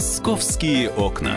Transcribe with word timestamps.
Московские 0.00 0.88
окна. 0.88 1.36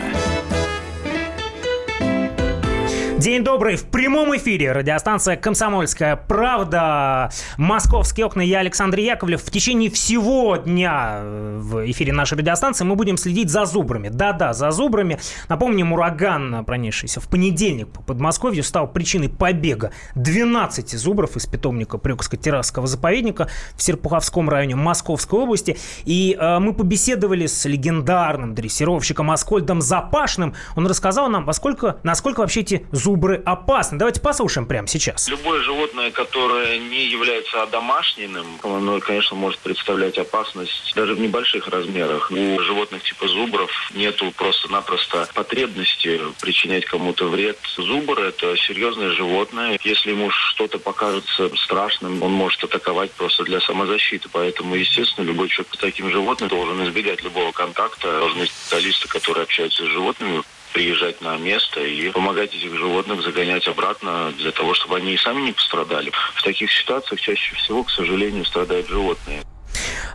День 3.24 3.42
добрый. 3.42 3.76
В 3.76 3.84
прямом 3.84 4.36
эфире 4.36 4.72
радиостанция 4.72 5.36
«Комсомольская 5.36 6.14
правда». 6.14 7.30
Московские 7.56 8.26
окна. 8.26 8.42
Я 8.42 8.58
Александр 8.58 8.98
Яковлев. 8.98 9.40
В 9.42 9.50
течение 9.50 9.90
всего 9.90 10.56
дня 10.56 11.20
э, 11.22 11.58
в 11.58 11.90
эфире 11.90 12.12
нашей 12.12 12.36
радиостанции 12.36 12.84
мы 12.84 12.96
будем 12.96 13.16
следить 13.16 13.48
за 13.48 13.64
зубрами. 13.64 14.10
Да-да, 14.10 14.52
за 14.52 14.70
зубрами. 14.72 15.18
Напомним, 15.48 15.94
ураган, 15.94 16.66
пронесшийся 16.66 17.20
в 17.20 17.28
понедельник 17.30 17.88
по 17.88 18.02
Подмосковью, 18.02 18.62
стал 18.62 18.92
причиной 18.92 19.30
побега 19.30 19.92
12 20.16 20.90
зубров 20.90 21.34
из 21.36 21.46
питомника 21.46 21.96
Прюкско-Террасского 21.96 22.86
заповедника 22.86 23.48
в 23.74 23.82
Серпуховском 23.82 24.50
районе 24.50 24.76
Московской 24.76 25.40
области. 25.40 25.78
И 26.04 26.36
э, 26.38 26.58
мы 26.58 26.74
побеседовали 26.74 27.46
с 27.46 27.64
легендарным 27.64 28.54
дрессировщиком 28.54 29.30
Аскольдом 29.30 29.80
Запашным. 29.80 30.52
Он 30.76 30.86
рассказал 30.86 31.30
нам, 31.30 31.46
во 31.46 31.54
сколько, 31.54 31.96
насколько 32.02 32.40
вообще 32.40 32.60
эти 32.60 32.86
зубры 32.92 33.13
зубры 33.14 33.40
опасны. 33.46 33.96
Давайте 33.96 34.20
послушаем 34.20 34.66
прямо 34.66 34.88
сейчас. 34.88 35.28
Любое 35.28 35.60
животное, 35.62 36.10
которое 36.10 36.78
не 36.78 37.06
является 37.06 37.62
одомашненным, 37.62 38.44
оно, 38.64 38.98
конечно, 38.98 39.36
может 39.36 39.60
представлять 39.60 40.18
опасность 40.18 40.92
даже 40.96 41.14
в 41.14 41.20
небольших 41.20 41.68
размерах. 41.68 42.32
У 42.32 42.60
животных 42.60 43.04
типа 43.04 43.28
зубров 43.28 43.70
нету 43.94 44.32
просто-напросто 44.36 45.28
потребности 45.32 46.20
причинять 46.40 46.86
кому-то 46.86 47.28
вред. 47.28 47.56
Зубр– 47.76 48.18
это 48.20 48.56
серьезное 48.56 49.10
животное. 49.10 49.78
Если 49.84 50.10
ему 50.10 50.30
что-то 50.30 50.80
покажется 50.80 51.50
страшным, 51.54 52.20
он 52.20 52.32
может 52.32 52.64
атаковать 52.64 53.12
просто 53.12 53.44
для 53.44 53.60
самозащиты. 53.60 54.28
Поэтому, 54.32 54.74
естественно, 54.74 55.24
любой 55.24 55.48
человек 55.50 55.72
с 55.72 55.78
таким 55.78 56.10
животным 56.10 56.48
должен 56.48 56.84
избегать 56.84 57.22
любого 57.22 57.52
контакта. 57.52 58.18
Должны 58.18 58.46
специалисты, 58.46 59.06
которые 59.06 59.44
общаются 59.44 59.84
с 59.84 59.86
животными, 59.86 60.42
приезжать 60.74 61.22
на 61.22 61.38
место 61.38 61.80
и 61.80 62.10
помогать 62.10 62.54
этих 62.54 62.76
животных 62.76 63.22
загонять 63.22 63.66
обратно 63.68 64.32
для 64.36 64.50
того, 64.50 64.74
чтобы 64.74 64.96
они 64.96 65.14
и 65.14 65.16
сами 65.16 65.40
не 65.42 65.52
пострадали. 65.52 66.10
В 66.34 66.42
таких 66.42 66.70
ситуациях 66.70 67.20
чаще 67.20 67.54
всего, 67.54 67.84
к 67.84 67.90
сожалению, 67.90 68.44
страдают 68.44 68.88
животные. 68.88 69.40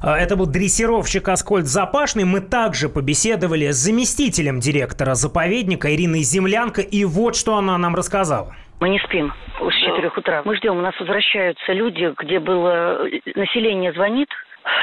А, 0.02 0.18
это 0.18 0.36
был 0.36 0.46
дрессировщик 0.46 1.28
Аскольд 1.28 1.66
Запашный. 1.66 2.26
Мы 2.26 2.42
также 2.42 2.90
побеседовали 2.90 3.72
с 3.72 3.78
заместителем 3.78 4.60
директора 4.60 5.16
заповедника 5.16 5.94
Ириной 5.94 6.22
Землянко. 6.22 6.82
И 6.82 7.06
вот 7.06 7.36
что 7.36 7.56
она 7.56 7.78
нам 7.78 7.96
рассказала. 7.96 8.56
Мы 8.80 8.90
не 8.90 9.00
спим 9.00 9.34
с 9.60 9.86
4 9.86 10.12
утра. 10.16 10.42
Мы 10.46 10.56
ждем, 10.56 10.78
у 10.78 10.82
нас 10.82 10.98
возвращаются 11.00 11.74
люди, 11.74 12.14
где 12.18 12.40
было 12.40 13.00
население 13.36 13.92
звонит, 13.92 14.30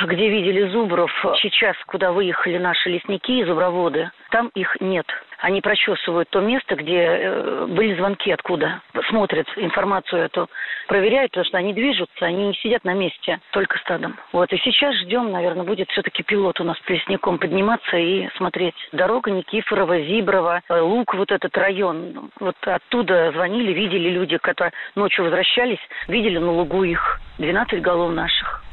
где 0.04 0.28
видели 0.28 0.68
зубров. 0.68 1.10
Сейчас, 1.40 1.76
куда 1.86 2.12
выехали 2.12 2.58
наши 2.58 2.90
лесники 2.90 3.32
и 3.32 3.44
зуброводы, 3.44 4.10
там 4.30 4.48
их 4.54 4.76
нет. 4.80 5.06
Они 5.38 5.60
прочесывают 5.60 6.30
то 6.30 6.40
место, 6.40 6.76
где 6.76 6.98
э, 6.98 7.66
были 7.68 7.94
звонки 7.94 8.30
откуда. 8.30 8.80
Смотрят 9.08 9.46
информацию 9.56 10.22
эту, 10.22 10.48
проверяют, 10.88 11.32
потому 11.32 11.44
что 11.44 11.58
они 11.58 11.74
движутся, 11.74 12.24
они 12.24 12.48
не 12.48 12.54
сидят 12.54 12.84
на 12.84 12.94
месте, 12.94 13.40
только 13.50 13.78
стадом. 13.78 14.16
Вот, 14.32 14.52
и 14.52 14.58
сейчас 14.58 14.94
ждем, 14.96 15.30
наверное, 15.30 15.64
будет 15.64 15.90
все-таки 15.90 16.22
пилот 16.22 16.60
у 16.60 16.64
нас 16.64 16.78
с 16.78 16.88
лесником 16.88 17.38
подниматься 17.38 17.96
и 17.96 18.28
смотреть. 18.36 18.74
Дорога 18.92 19.30
Никифорова, 19.30 20.00
Зиброва, 20.00 20.62
э, 20.68 20.80
Лук, 20.80 21.14
вот 21.14 21.30
этот 21.30 21.56
район. 21.58 22.30
Вот 22.40 22.56
оттуда 22.62 23.30
звонили, 23.32 23.72
видели 23.72 24.08
люди, 24.08 24.38
которые 24.38 24.72
ночью 24.94 25.24
возвращались, 25.24 25.80
видели 26.08 26.38
на 26.38 26.50
лугу 26.50 26.82
их. 26.84 27.20
12 27.38 27.82
голов 27.82 28.12
наших. 28.12 28.65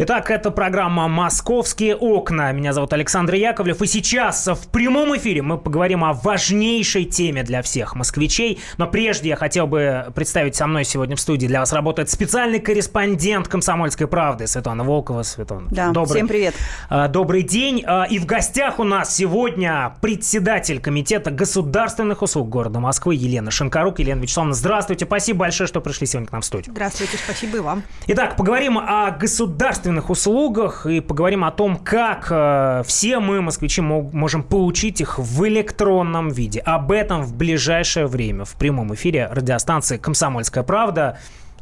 Итак, 0.00 0.30
это 0.30 0.52
программа 0.52 1.08
«Московские 1.08 1.96
окна». 1.96 2.52
Меня 2.52 2.72
зовут 2.72 2.92
Александр 2.92 3.34
Яковлев. 3.34 3.82
И 3.82 3.86
сейчас 3.88 4.46
в 4.46 4.68
прямом 4.68 5.16
эфире 5.16 5.42
мы 5.42 5.58
поговорим 5.58 6.04
о 6.04 6.12
важнейшей 6.12 7.04
теме 7.04 7.42
для 7.42 7.62
всех 7.62 7.96
москвичей. 7.96 8.60
Но 8.76 8.86
прежде 8.86 9.30
я 9.30 9.34
хотел 9.36 9.66
бы 9.66 10.06
представить 10.14 10.54
со 10.54 10.68
мной 10.68 10.84
сегодня 10.84 11.16
в 11.16 11.20
студии. 11.20 11.48
Для 11.48 11.58
вас 11.58 11.72
работает 11.72 12.10
специальный 12.10 12.60
корреспондент 12.60 13.48
«Комсомольской 13.48 14.06
правды» 14.06 14.46
Светлана 14.46 14.84
Волкова. 14.84 15.24
Светлана, 15.24 15.66
да, 15.72 15.90
добрый, 15.90 16.14
всем 16.14 16.28
привет. 16.28 16.54
А, 16.88 17.08
добрый 17.08 17.42
день. 17.42 17.82
А, 17.84 18.04
и 18.04 18.20
в 18.20 18.26
гостях 18.26 18.78
у 18.78 18.84
нас 18.84 19.12
сегодня 19.12 19.96
председатель 20.00 20.80
Комитета 20.80 21.32
государственных 21.32 22.22
услуг 22.22 22.48
города 22.48 22.78
Москвы 22.78 23.16
Елена 23.16 23.50
Шинкарук. 23.50 23.98
Елена 23.98 24.20
Вячеславовна, 24.20 24.54
здравствуйте. 24.54 25.06
Спасибо 25.06 25.40
большое, 25.40 25.66
что 25.66 25.80
пришли 25.80 26.06
сегодня 26.06 26.28
к 26.28 26.32
нам 26.32 26.42
в 26.42 26.44
студию. 26.44 26.72
Здравствуйте, 26.72 27.16
спасибо 27.16 27.56
и 27.56 27.60
вам. 27.60 27.82
Итак, 28.06 28.36
поговорим 28.36 28.78
о 28.78 29.10
государственных 29.10 29.87
общественных 29.88 30.10
услугах 30.10 30.86
и 30.86 31.00
поговорим 31.00 31.44
о 31.44 31.50
том, 31.50 31.76
как 31.76 32.28
э, 32.30 32.82
все 32.86 33.20
мы, 33.20 33.40
москвичи, 33.40 33.80
можем 33.80 34.42
получить 34.42 35.00
их 35.00 35.18
в 35.18 35.46
электронном 35.46 36.28
виде. 36.28 36.60
Об 36.60 36.92
этом 36.92 37.22
в 37.22 37.34
ближайшее 37.34 38.06
время 38.06 38.44
в 38.44 38.54
прямом 38.54 38.94
эфире 38.94 39.28
радиостанции 39.30 39.96
«Комсомольская 39.96 40.62
правда». 40.62 41.18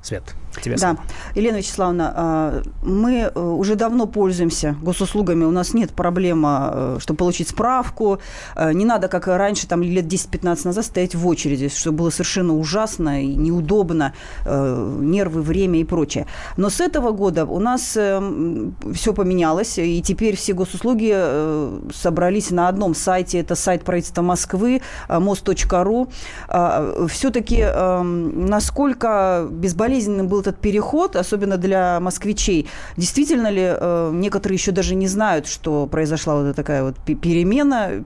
Свет, 0.06 0.36
тебе 0.62 0.76
Да, 0.76 0.98
Елена 1.34 1.56
Вячеславовна, 1.56 2.12
а, 2.14 2.62
мы 2.84 3.28
э, 3.34 3.40
уже 3.40 3.74
давно 3.74 4.06
пользуемся 4.06 4.76
госуслугами, 4.80 5.42
у 5.42 5.50
нас 5.50 5.74
нет 5.74 5.90
проблемы, 5.90 6.48
э, 6.48 6.96
чтобы 7.00 7.16
получить 7.16 7.48
справку, 7.48 8.20
э, 8.54 8.72
не 8.72 8.84
надо, 8.84 9.08
как 9.08 9.26
раньше, 9.26 9.66
там 9.66 9.82
лет 9.82 10.04
10-15 10.06 10.64
назад, 10.64 10.84
стоять 10.84 11.16
в 11.16 11.26
очереди, 11.26 11.68
что 11.68 11.90
было 11.90 12.10
совершенно 12.10 12.56
ужасно 12.56 13.20
и 13.24 13.34
неудобно, 13.34 14.12
нервы, 14.44 15.42
время 15.42 15.80
и 15.80 15.84
прочее. 15.84 16.26
Но 16.56 16.70
с 16.70 16.80
этого 16.80 17.10
года 17.10 17.44
у 17.44 17.58
нас 17.58 17.90
все 17.90 19.12
поменялось, 19.12 19.78
и 19.78 20.00
теперь 20.02 20.36
все 20.36 20.52
госуслуги 20.52 21.92
собрались 21.92 22.50
на 22.50 22.68
одном 22.68 22.94
сайте, 22.94 23.40
это 23.40 23.56
сайт 23.56 23.82
правительства 23.84 24.22
Москвы, 24.22 24.82
мост.ру. 25.08 26.08
А, 26.48 27.06
Все-таки 27.08 27.64
насколько 28.02 29.48
безболезненно 29.50 29.95
болезненным 29.96 30.28
был 30.28 30.40
этот 30.40 30.60
переход, 30.60 31.16
особенно 31.16 31.56
для 31.56 32.00
москвичей. 32.00 32.66
Действительно 32.96 33.50
ли 33.50 33.62
э, 33.62 34.10
некоторые 34.14 34.56
еще 34.56 34.72
даже 34.72 34.94
не 34.94 35.08
знают, 35.08 35.46
что 35.46 35.86
произошла 35.86 36.34
вот 36.34 36.56
такая 36.56 36.82
вот 36.82 36.96
перемена, 37.04 38.04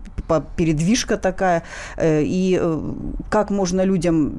передвижка 0.56 1.16
такая, 1.16 1.62
э, 1.96 2.22
и 2.22 2.58
э, 2.60 2.80
как 3.30 3.50
можно 3.50 3.84
людям 3.84 4.32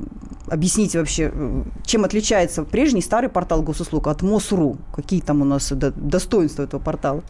объяснить 0.51 0.95
вообще, 0.95 1.31
э, 1.33 1.63
чем 1.85 2.03
отличается 2.03 2.63
прежний 2.63 3.01
старый 3.01 3.29
портал 3.29 3.61
госуслуг 3.61 4.07
от 4.07 4.21
МОСРУ? 4.21 4.77
Какие 4.93 5.21
там 5.21 5.41
у 5.41 5.45
нас 5.45 5.71
достоинства 5.71 6.63
этого 6.63 6.81
портала? 6.81 7.23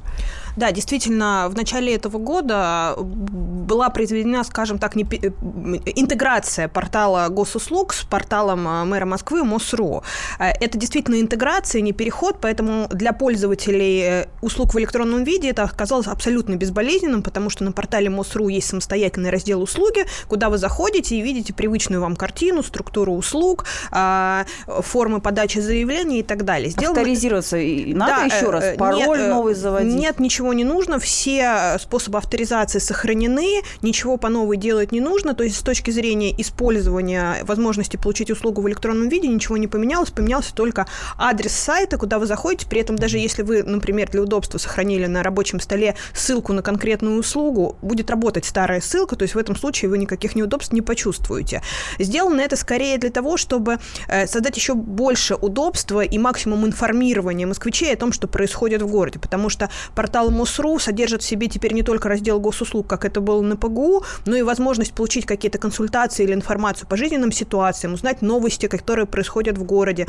Да, 0.58 0.72
действительно, 0.72 1.48
в 1.50 1.56
начале 1.56 1.94
этого 1.96 2.18
года 2.18 2.96
была 2.98 3.90
произведена, 3.90 4.44
скажем 4.44 4.80
так, 4.80 4.96
не, 4.96 5.04
интеграция 5.04 6.68
портала 6.68 7.30
госуслуг 7.30 7.94
с 7.94 8.04
порталом 8.04 8.64
мэра 8.90 9.06
Москвы 9.06 9.44
МОСРУ. 9.44 10.04
Э, 10.40 10.50
это 10.60 10.80
действительно 10.80 11.22
интеграция, 11.22 11.82
не 11.82 11.94
переход, 11.94 12.38
поэтому 12.42 12.88
для 12.90 13.14
пользователей 13.14 14.02
э, 14.02 14.26
услуг 14.42 14.74
в 14.74 14.80
электронном 14.80 15.24
виде 15.24 15.50
это 15.50 15.64
оказалось 15.64 16.08
абсолютно 16.08 16.56
безболезненным, 16.56 17.22
потому 17.22 17.52
что 17.52 17.64
на 17.64 17.72
портале 17.72 18.10
МОСРУ 18.10 18.48
есть 18.48 18.68
самостоятельный 18.68 19.30
раздел 19.30 19.62
«Услуги», 19.62 20.06
куда 20.28 20.50
вы 20.50 20.58
заходите 20.58 21.16
и 21.16 21.22
видите 21.22 21.54
привычную 21.54 22.02
вам 22.02 22.16
картину, 22.16 22.64
структуру 22.64 23.11
услуг, 23.16 23.66
а, 23.92 24.46
формы 24.68 25.22
подачи 25.22 25.60
заявлений 25.60 26.20
и 26.20 26.24
так 26.24 26.46
далее. 26.46 26.70
Сделано... 26.70 27.00
Авторизироваться 27.00 27.58
надо 27.58 28.30
да, 28.30 28.36
еще 28.36 28.50
раз? 28.50 28.64
Э, 28.64 28.76
Пароль 28.78 28.98
нет, 28.98 29.30
новый 29.30 29.54
заводить? 29.54 29.94
Нет, 29.94 30.20
ничего 30.20 30.54
не 30.54 30.64
нужно. 30.64 31.00
Все 31.00 31.78
способы 31.80 32.18
авторизации 32.18 32.80
сохранены, 32.80 33.62
ничего 33.82 34.18
по 34.18 34.30
новой 34.30 34.58
делать 34.58 34.92
не 34.92 35.02
нужно. 35.02 35.34
То 35.34 35.44
есть 35.44 35.58
с 35.58 35.62
точки 35.62 35.92
зрения 35.92 36.34
использования 36.40 37.44
возможности 37.44 37.98
получить 37.98 38.32
услугу 38.32 38.62
в 38.62 38.68
электронном 38.68 39.10
виде 39.10 39.28
ничего 39.28 39.58
не 39.58 39.68
поменялось 39.68 40.12
поменялся 40.12 40.54
только 40.54 40.88
адрес 41.18 41.52
сайта, 41.52 41.98
куда 41.98 42.20
вы 42.20 42.26
заходите. 42.26 42.68
При 42.68 42.82
этом 42.82 42.96
даже 42.96 43.18
если 43.18 43.44
вы, 43.44 43.64
например, 43.64 44.10
для 44.10 44.22
удобства 44.22 44.58
сохранили 44.58 45.08
на 45.08 45.24
рабочем 45.24 45.60
столе 45.60 45.96
ссылку 46.14 46.54
на 46.54 46.62
конкретную 46.62 47.20
услугу, 47.20 47.76
будет 47.82 48.10
работать 48.10 48.46
старая 48.46 48.82
ссылка, 48.82 49.16
то 49.16 49.24
есть 49.24 49.36
в 49.36 49.38
этом 49.38 49.56
случае 49.56 49.90
вы 49.90 49.98
никаких 49.98 50.36
неудобств 50.36 50.74
не 50.74 50.82
почувствуете. 50.82 51.62
Сделано 52.00 52.42
это 52.42 52.56
скорее 52.56 52.98
для 53.02 53.10
того, 53.10 53.38
чтобы 53.38 53.80
э, 54.08 54.28
создать 54.28 54.56
еще 54.56 54.74
больше 54.74 55.36
удобства 55.36 56.02
и 56.02 56.18
максимум 56.18 56.66
информирования 56.66 57.46
москвичей 57.46 57.94
о 57.94 57.98
том, 57.98 58.14
что 58.14 58.28
происходит 58.28 58.82
в 58.82 58.88
городе, 58.88 59.20
потому 59.20 59.50
что 59.50 59.70
портал 59.96 60.32
МОСРУ 60.32 60.80
содержит 60.80 61.22
в 61.22 61.26
себе 61.26 61.48
теперь 61.48 61.74
не 61.74 61.84
только 61.84 62.08
раздел 62.08 62.40
госуслуг, 62.40 62.88
как 62.88 63.06
это 63.06 63.20
было 63.20 63.42
на 63.42 63.58
ПГУ, 63.58 64.04
но 64.26 64.36
и 64.36 64.42
возможность 64.42 64.94
получить 64.94 65.26
какие-то 65.26 65.58
консультации 65.58 66.24
или 66.24 66.34
информацию 66.34 66.88
по 66.88 66.96
жизненным 66.96 67.32
ситуациям, 67.32 67.94
узнать 67.94 68.22
новости, 68.22 68.68
которые 68.68 69.06
происходят 69.06 69.58
в 69.58 69.64
городе, 69.64 70.08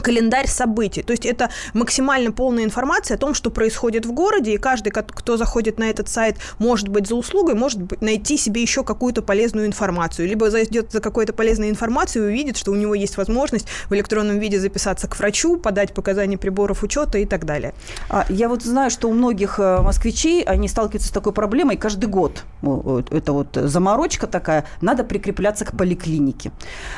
календарь 0.00 0.48
событий. 0.48 1.02
То 1.02 1.12
есть 1.12 1.26
это 1.26 1.50
максимально 1.74 2.32
полная 2.32 2.64
информация 2.64 3.16
о 3.16 3.18
том, 3.18 3.34
что 3.34 3.50
происходит 3.50 4.06
в 4.06 4.12
городе, 4.12 4.54
и 4.54 4.58
каждый, 4.58 4.90
кто 4.90 5.36
заходит 5.36 5.78
на 5.78 5.90
этот 5.90 6.08
сайт, 6.08 6.36
может 6.58 6.88
быть 6.88 7.06
за 7.06 7.14
услугой, 7.14 7.54
может 7.54 8.00
найти 8.00 8.36
себе 8.36 8.62
еще 8.62 8.84
какую-то 8.84 9.22
полезную 9.22 9.66
информацию. 9.66 10.28
Либо 10.28 10.50
зайдет 10.50 10.92
за 10.92 11.00
какой-то 11.00 11.32
полезной 11.32 11.70
информацией 11.70 12.24
и 12.24 12.28
увидит, 12.28 12.56
что 12.56 12.72
у 12.72 12.74
него 12.74 12.94
есть 12.94 13.16
возможность 13.16 13.66
в 13.88 13.94
электронном 13.94 14.38
виде 14.38 14.58
записаться 14.58 15.08
к 15.08 15.18
врачу, 15.18 15.56
подать 15.56 15.94
показания 15.94 16.38
приборов 16.38 16.82
учета 16.82 17.18
и 17.18 17.26
так 17.26 17.44
далее. 17.44 17.74
А, 18.08 18.26
я 18.28 18.48
вот 18.48 18.62
знаю, 18.62 18.90
что 18.90 19.08
у 19.08 19.12
многих 19.12 19.58
э, 19.58 19.80
москвичей, 19.82 20.42
они 20.42 20.68
сталкиваются 20.68 21.08
с 21.08 21.12
такой 21.12 21.32
проблемой 21.32 21.76
каждый 21.76 22.06
год. 22.06 22.44
Это 23.10 23.32
вот 23.32 23.48
заморочка 23.54 24.26
такая, 24.26 24.64
надо 24.80 25.04
прикрепляться 25.04 25.64
к 25.64 25.76
поликлинике. 25.76 26.52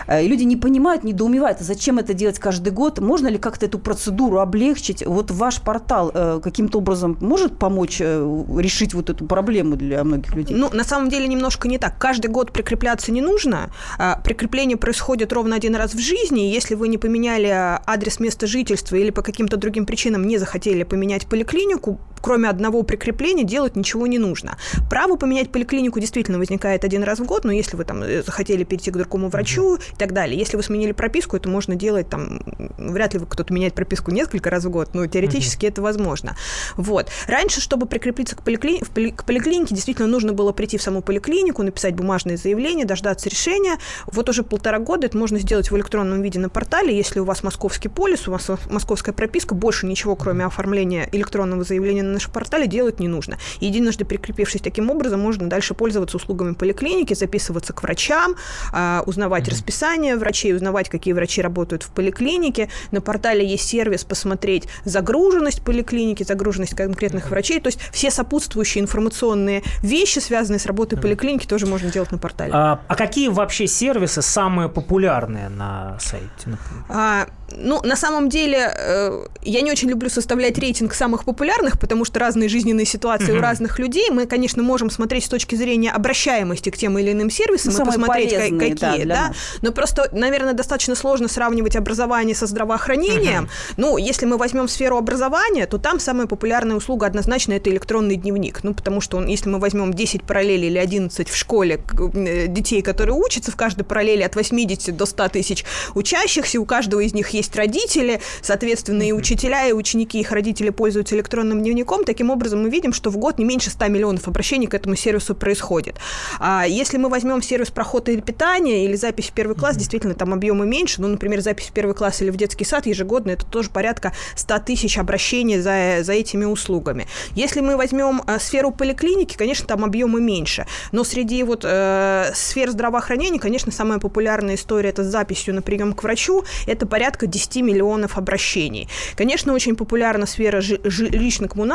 Э, 0.07 0.23
и 0.23 0.29
люди 0.29 0.45
не 0.45 0.57
понимают, 0.57 1.05
недоумевают, 1.05 1.61
зачем 1.61 1.99
это 1.99 2.15
делать 2.15 2.39
каждый 2.39 2.73
год, 2.73 2.88
год. 2.89 2.99
Можно 2.99 3.29
ли 3.29 3.39
как-то 3.39 3.67
эту 3.67 3.79
процедуру 3.79 4.39
облегчить? 4.39 5.05
Вот 5.07 5.31
ваш 5.31 5.61
портал 5.61 6.11
э, 6.15 6.41
каким-то 6.43 6.79
образом 6.79 7.17
может 7.21 7.59
помочь 7.59 8.01
э, 8.01 8.45
решить 8.59 8.95
вот 8.95 9.11
эту 9.11 9.27
проблему 9.27 9.77
для 9.77 10.05
многих 10.05 10.35
людей? 10.35 10.57
Ну, 10.57 10.71
на 10.73 10.85
самом 10.85 11.09
деле 11.09 11.29
немножко 11.29 11.69
не 11.69 11.79
так. 11.79 11.99
Каждый 11.99 12.29
год 12.29 12.53
прикрепляться 12.53 13.13
не 13.13 13.21
нужно. 13.21 13.71
А, 13.99 14.21
прикрепление 14.25 14.77
происходит 14.77 15.33
ровно 15.33 15.57
один 15.57 15.77
раз 15.77 15.95
в 15.95 15.99
жизни. 15.99 16.41
Если 16.41 16.77
вы 16.77 16.89
не 16.89 16.99
поменяли 16.99 17.79
адрес 17.87 18.21
места 18.21 18.47
жительства 18.47 18.97
или 18.97 19.11
по 19.11 19.23
каким-то 19.23 19.57
другим 19.57 19.87
причинам 19.87 20.27
не 20.27 20.39
захотели 20.39 20.85
поменять 20.85 21.27
поликлинику, 21.27 21.99
кроме 22.21 22.49
одного 22.49 22.83
прикрепления 22.83 23.45
делать 23.45 23.77
ничего 23.77 24.07
не 24.07 24.19
нужно. 24.19 24.57
Право 24.91 25.17
поменять 25.17 25.51
поликлинику 25.51 26.01
действительно 26.01 26.39
возникает 26.39 26.85
один 26.85 27.03
раз 27.03 27.21
в 27.21 27.25
год, 27.25 27.45
но 27.45 27.53
если 27.53 27.77
вы 27.77 27.85
там 27.85 28.03
э, 28.03 28.23
захотели 28.23 28.65
перейти 28.65 28.91
к 28.91 28.97
другому 28.97 29.29
врачу 29.29 29.77
и 29.77 29.97
так 29.97 30.13
далее, 30.13 30.39
если 30.39 30.57
вы 30.57 30.63
сменили 30.63 30.93
прописку, 30.93 31.37
это 31.37 31.49
можно 31.49 31.75
делать 31.75 32.09
там, 32.09 32.41
вряд 32.79 33.15
ли 33.15 33.21
кто-то 33.21 33.53
меняет 33.53 33.75
прописку 33.75 34.11
несколько 34.11 34.51
раз 34.51 34.65
в 34.65 34.71
год, 34.71 34.95
но 34.95 35.07
теоретически 35.07 35.67
это 35.67 35.83
возможно. 35.83 36.37
Вот. 36.77 37.09
Раньше, 37.27 37.61
чтобы 37.61 37.87
прикрепиться 37.87 38.37
к, 38.37 38.43
поликли... 38.43 38.79
к 38.79 39.25
поликлинике, 39.25 39.75
действительно 39.75 40.09
нужно 40.09 40.33
было 40.33 40.53
прийти 40.53 40.79
в 40.79 40.83
саму 40.83 41.03
поликлинику, 41.03 41.63
написать 41.63 41.95
бумажное 41.95 42.37
заявление, 42.37 42.87
дождаться 42.87 43.29
решения. 43.29 43.79
Вот 44.07 44.29
уже 44.29 44.43
полтора 44.43 44.79
года 44.79 45.07
это 45.07 45.17
можно 45.17 45.39
сделать 45.39 45.71
в 45.71 45.77
электронном 45.77 46.23
виде 46.23 46.39
на 46.39 46.49
портале, 46.49 46.97
если 46.97 47.21
у 47.21 47.25
вас 47.25 47.43
московский 47.43 47.89
полис, 47.89 48.29
у 48.29 48.33
вас 48.33 48.49
московская 48.71 49.13
прописка, 49.13 49.55
больше 49.55 49.87
ничего, 49.87 50.17
кроме 50.17 50.45
оформления 50.45 51.09
электронного 51.13 51.65
заявления 51.65 52.03
на 52.09 52.15
нашем 52.15 52.33
портале 52.33 52.67
делать 52.67 53.01
не 53.01 53.09
нужно. 53.09 53.39
Единожды 53.61 54.05
прикрепившись 54.05 54.61
таким 54.61 54.91
образом, 54.91 55.21
можно 55.21 55.49
дальше 55.49 55.75
пользоваться 55.75 56.17
услугами 56.17 56.55
поликлиники, 56.55 57.15
записываться 57.15 57.73
к 57.73 57.83
врачам, 57.83 58.35
а, 58.73 59.03
узнавать 59.07 59.47
mm-hmm. 59.47 59.51
расписание 59.51 60.17
врачей, 60.17 60.55
узнавать, 60.55 60.89
какие 60.89 61.15
врачи 61.15 61.43
работают 61.43 61.83
в 61.83 61.91
поликлинике. 61.91 62.69
На 62.91 63.01
портале 63.01 63.47
есть 63.47 63.69
сервис 63.69 64.05
посмотреть 64.05 64.69
загруженность 64.85 65.63
поликлиники, 65.63 66.23
загруженность 66.23 66.75
конкретных 66.75 67.27
mm-hmm. 67.27 67.31
врачей. 67.31 67.61
То 67.61 67.69
есть 67.69 67.81
все 67.93 68.11
сопутствующие 68.11 68.83
информационные 68.83 69.63
вещи, 69.83 70.19
связанные 70.19 70.59
с 70.59 70.67
работой 70.67 70.99
mm-hmm. 70.99 71.03
поликлиники, 71.03 71.47
тоже 71.47 71.67
можно 71.67 71.91
делать 71.91 72.13
на 72.13 72.19
портале. 72.19 72.53
А, 72.55 72.81
а 72.87 72.95
какие 72.95 73.29
вообще 73.29 73.67
сервисы 73.67 74.23
самые 74.23 74.69
популярные 74.69 75.49
на 75.49 75.99
сайте? 76.01 76.59
А, 76.89 77.27
ну, 77.57 77.81
на 77.83 77.97
самом 77.97 78.29
деле, 78.29 78.73
э, 78.75 79.27
я 79.43 79.61
не 79.63 79.73
очень 79.73 79.89
люблю 79.89 80.11
составлять 80.11 80.59
рейтинг 80.59 80.95
самых 80.95 81.25
популярных, 81.25 81.79
потому 81.79 81.98
что 82.05 82.21
разные 82.21 82.49
жизненные 82.49 82.87
ситуации 82.87 83.33
mm-hmm. 83.33 83.39
у 83.39 83.41
разных 83.41 83.79
людей. 83.79 84.11
Мы, 84.11 84.27
конечно, 84.27 84.63
можем 84.63 84.91
смотреть 84.91 85.25
с 85.25 85.29
точки 85.29 85.55
зрения 85.55 85.91
обращаемости 85.91 86.71
к 86.71 86.77
тем 86.77 86.99
или 86.99 87.13
иным 87.13 87.31
сервисам 87.31 87.73
ну, 87.73 87.83
и 87.83 87.87
посмотреть, 87.87 88.35
полезные, 88.35 88.71
какие, 88.71 89.05
да, 89.05 89.29
да? 89.29 89.33
Но 89.63 89.73
просто, 89.73 90.09
наверное, 90.13 90.53
достаточно 90.53 90.95
сложно 90.95 91.29
сравнивать 91.29 91.77
образование 91.77 92.35
со 92.35 92.47
здравоохранением. 92.47 93.45
Mm-hmm. 93.45 93.75
Ну, 93.77 93.97
если 93.99 94.27
мы 94.27 94.37
возьмем 94.37 94.69
сферу 94.69 94.97
образования, 94.97 95.67
то 95.67 95.79
там 95.79 96.01
самая 96.01 96.27
популярная 96.27 96.77
услуга 96.77 97.07
однозначно 97.07 97.53
это 97.55 97.71
электронный 97.71 98.17
дневник. 98.17 98.63
Ну, 98.63 98.75
потому 98.75 99.01
что 99.01 99.17
он, 99.17 99.27
если 99.27 99.49
мы 99.49 99.59
возьмем 99.59 99.93
10 99.93 100.23
параллелей 100.23 100.69
или 100.69 100.79
11 100.79 101.29
в 101.29 101.37
школе 101.37 101.81
э, 102.15 102.47
детей, 102.47 102.83
которые 102.83 103.17
учатся 103.17 103.51
в 103.51 103.57
каждой 103.57 103.85
параллели 103.85 104.23
от 104.23 104.35
80 104.37 104.97
до 104.97 105.07
100 105.07 105.29
тысяч 105.29 105.65
учащихся, 105.95 106.61
у 106.61 106.65
каждого 106.65 107.01
из 107.01 107.15
них 107.15 107.31
есть 107.31 107.55
родители, 107.57 108.21
соответственно, 108.43 109.03
и 109.03 109.13
учителя, 109.13 109.67
и 109.67 109.73
ученики, 109.73 110.21
их 110.21 110.33
родители 110.33 110.71
пользуются 110.71 111.15
электронным 111.17 111.63
дневником. 111.63 111.88
Таким 112.05 112.31
образом, 112.31 112.63
мы 112.63 112.71
видим, 112.71 112.93
что 112.93 113.11
в 113.11 113.17
год 113.17 113.39
не 113.39 113.45
меньше 113.45 113.71
100 113.71 113.89
миллионов 113.89 114.29
обращений 114.29 114.67
к 114.67 114.75
этому 114.75 114.97
сервису 114.97 115.35
происходит. 115.35 115.97
А 116.39 116.67
если 116.67 116.99
мы 116.99 117.09
возьмем 117.09 117.43
сервис 117.43 117.71
прохода 117.71 118.13
или 118.13 118.21
питания 118.21 118.85
или 118.85 118.97
запись 118.97 119.29
в 119.29 119.33
первый 119.33 119.57
класс, 119.57 119.77
действительно, 119.77 120.15
там 120.15 120.33
объемы 120.33 120.67
меньше. 120.67 121.01
Ну, 121.01 121.09
например, 121.09 121.41
запись 121.41 121.67
в 121.67 121.73
первый 121.73 121.95
класс 121.95 122.23
или 122.23 122.31
в 122.31 122.37
детский 122.37 122.65
сад 122.65 122.87
ежегодно, 122.87 123.31
это 123.33 123.47
тоже 123.47 123.71
порядка 123.71 124.13
100 124.37 124.59
тысяч 124.61 124.99
обращений 124.99 125.59
за, 125.59 126.03
за 126.03 126.13
этими 126.13 126.45
услугами. 126.45 127.07
Если 127.35 127.61
мы 127.61 127.77
возьмем 127.77 128.23
э, 128.27 128.39
сферу 128.39 128.71
поликлиники, 128.71 129.37
конечно, 129.37 129.67
там 129.67 129.85
объемы 129.85 130.21
меньше. 130.21 130.67
Но 130.93 131.05
среди 131.05 131.43
вот 131.43 131.65
э, 131.65 132.31
сфер 132.35 132.71
здравоохранения, 132.71 133.39
конечно, 133.39 133.73
самая 133.73 133.99
популярная 133.99 134.55
история 134.57 134.91
это 134.91 135.05
с 135.05 135.07
записью 135.07 135.55
на 135.55 135.63
прием 135.63 135.93
к 135.93 136.03
врачу. 136.03 136.45
Это 136.67 136.87
порядка 136.87 137.27
10 137.27 137.57
миллионов 137.57 138.19
обращений. 138.19 138.89
Конечно, 139.17 139.53
очень 139.53 139.77
популярна 139.77 140.27
сфера 140.27 140.61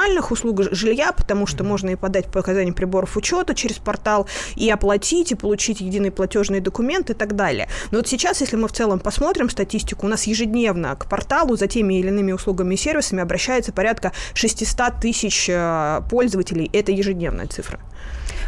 жилищно-коммунальных 0.03 0.31
услуг 0.31 0.61
жилья, 0.71 1.11
потому 1.11 1.47
что 1.47 1.63
можно 1.63 1.91
и 1.91 1.95
подать 1.95 2.31
показания 2.31 2.73
приборов 2.73 3.17
учета 3.17 3.53
через 3.55 3.77
портал, 3.77 4.27
и 4.55 4.69
оплатить, 4.69 5.31
и 5.31 5.35
получить 5.35 5.81
единый 5.81 6.11
платежный 6.11 6.59
документ 6.59 7.09
и 7.09 7.13
так 7.13 7.35
далее. 7.35 7.67
Но 7.91 7.97
вот 7.97 8.07
сейчас, 8.07 8.41
если 8.41 8.55
мы 8.55 8.67
в 8.67 8.71
целом 8.71 8.99
посмотрим 8.99 9.49
статистику, 9.49 10.05
у 10.05 10.09
нас 10.09 10.27
ежедневно 10.27 10.95
к 10.95 11.07
порталу 11.07 11.55
за 11.55 11.67
теми 11.67 11.99
или 11.99 12.07
иными 12.07 12.31
услугами 12.31 12.75
и 12.75 12.77
сервисами 12.77 13.21
обращается 13.21 13.71
порядка 13.71 14.11
600 14.33 14.99
тысяч 15.01 15.47
э, 15.49 16.01
пользователей. 16.09 16.69
Это 16.73 16.91
ежедневная 16.91 17.47
цифра. 17.47 17.79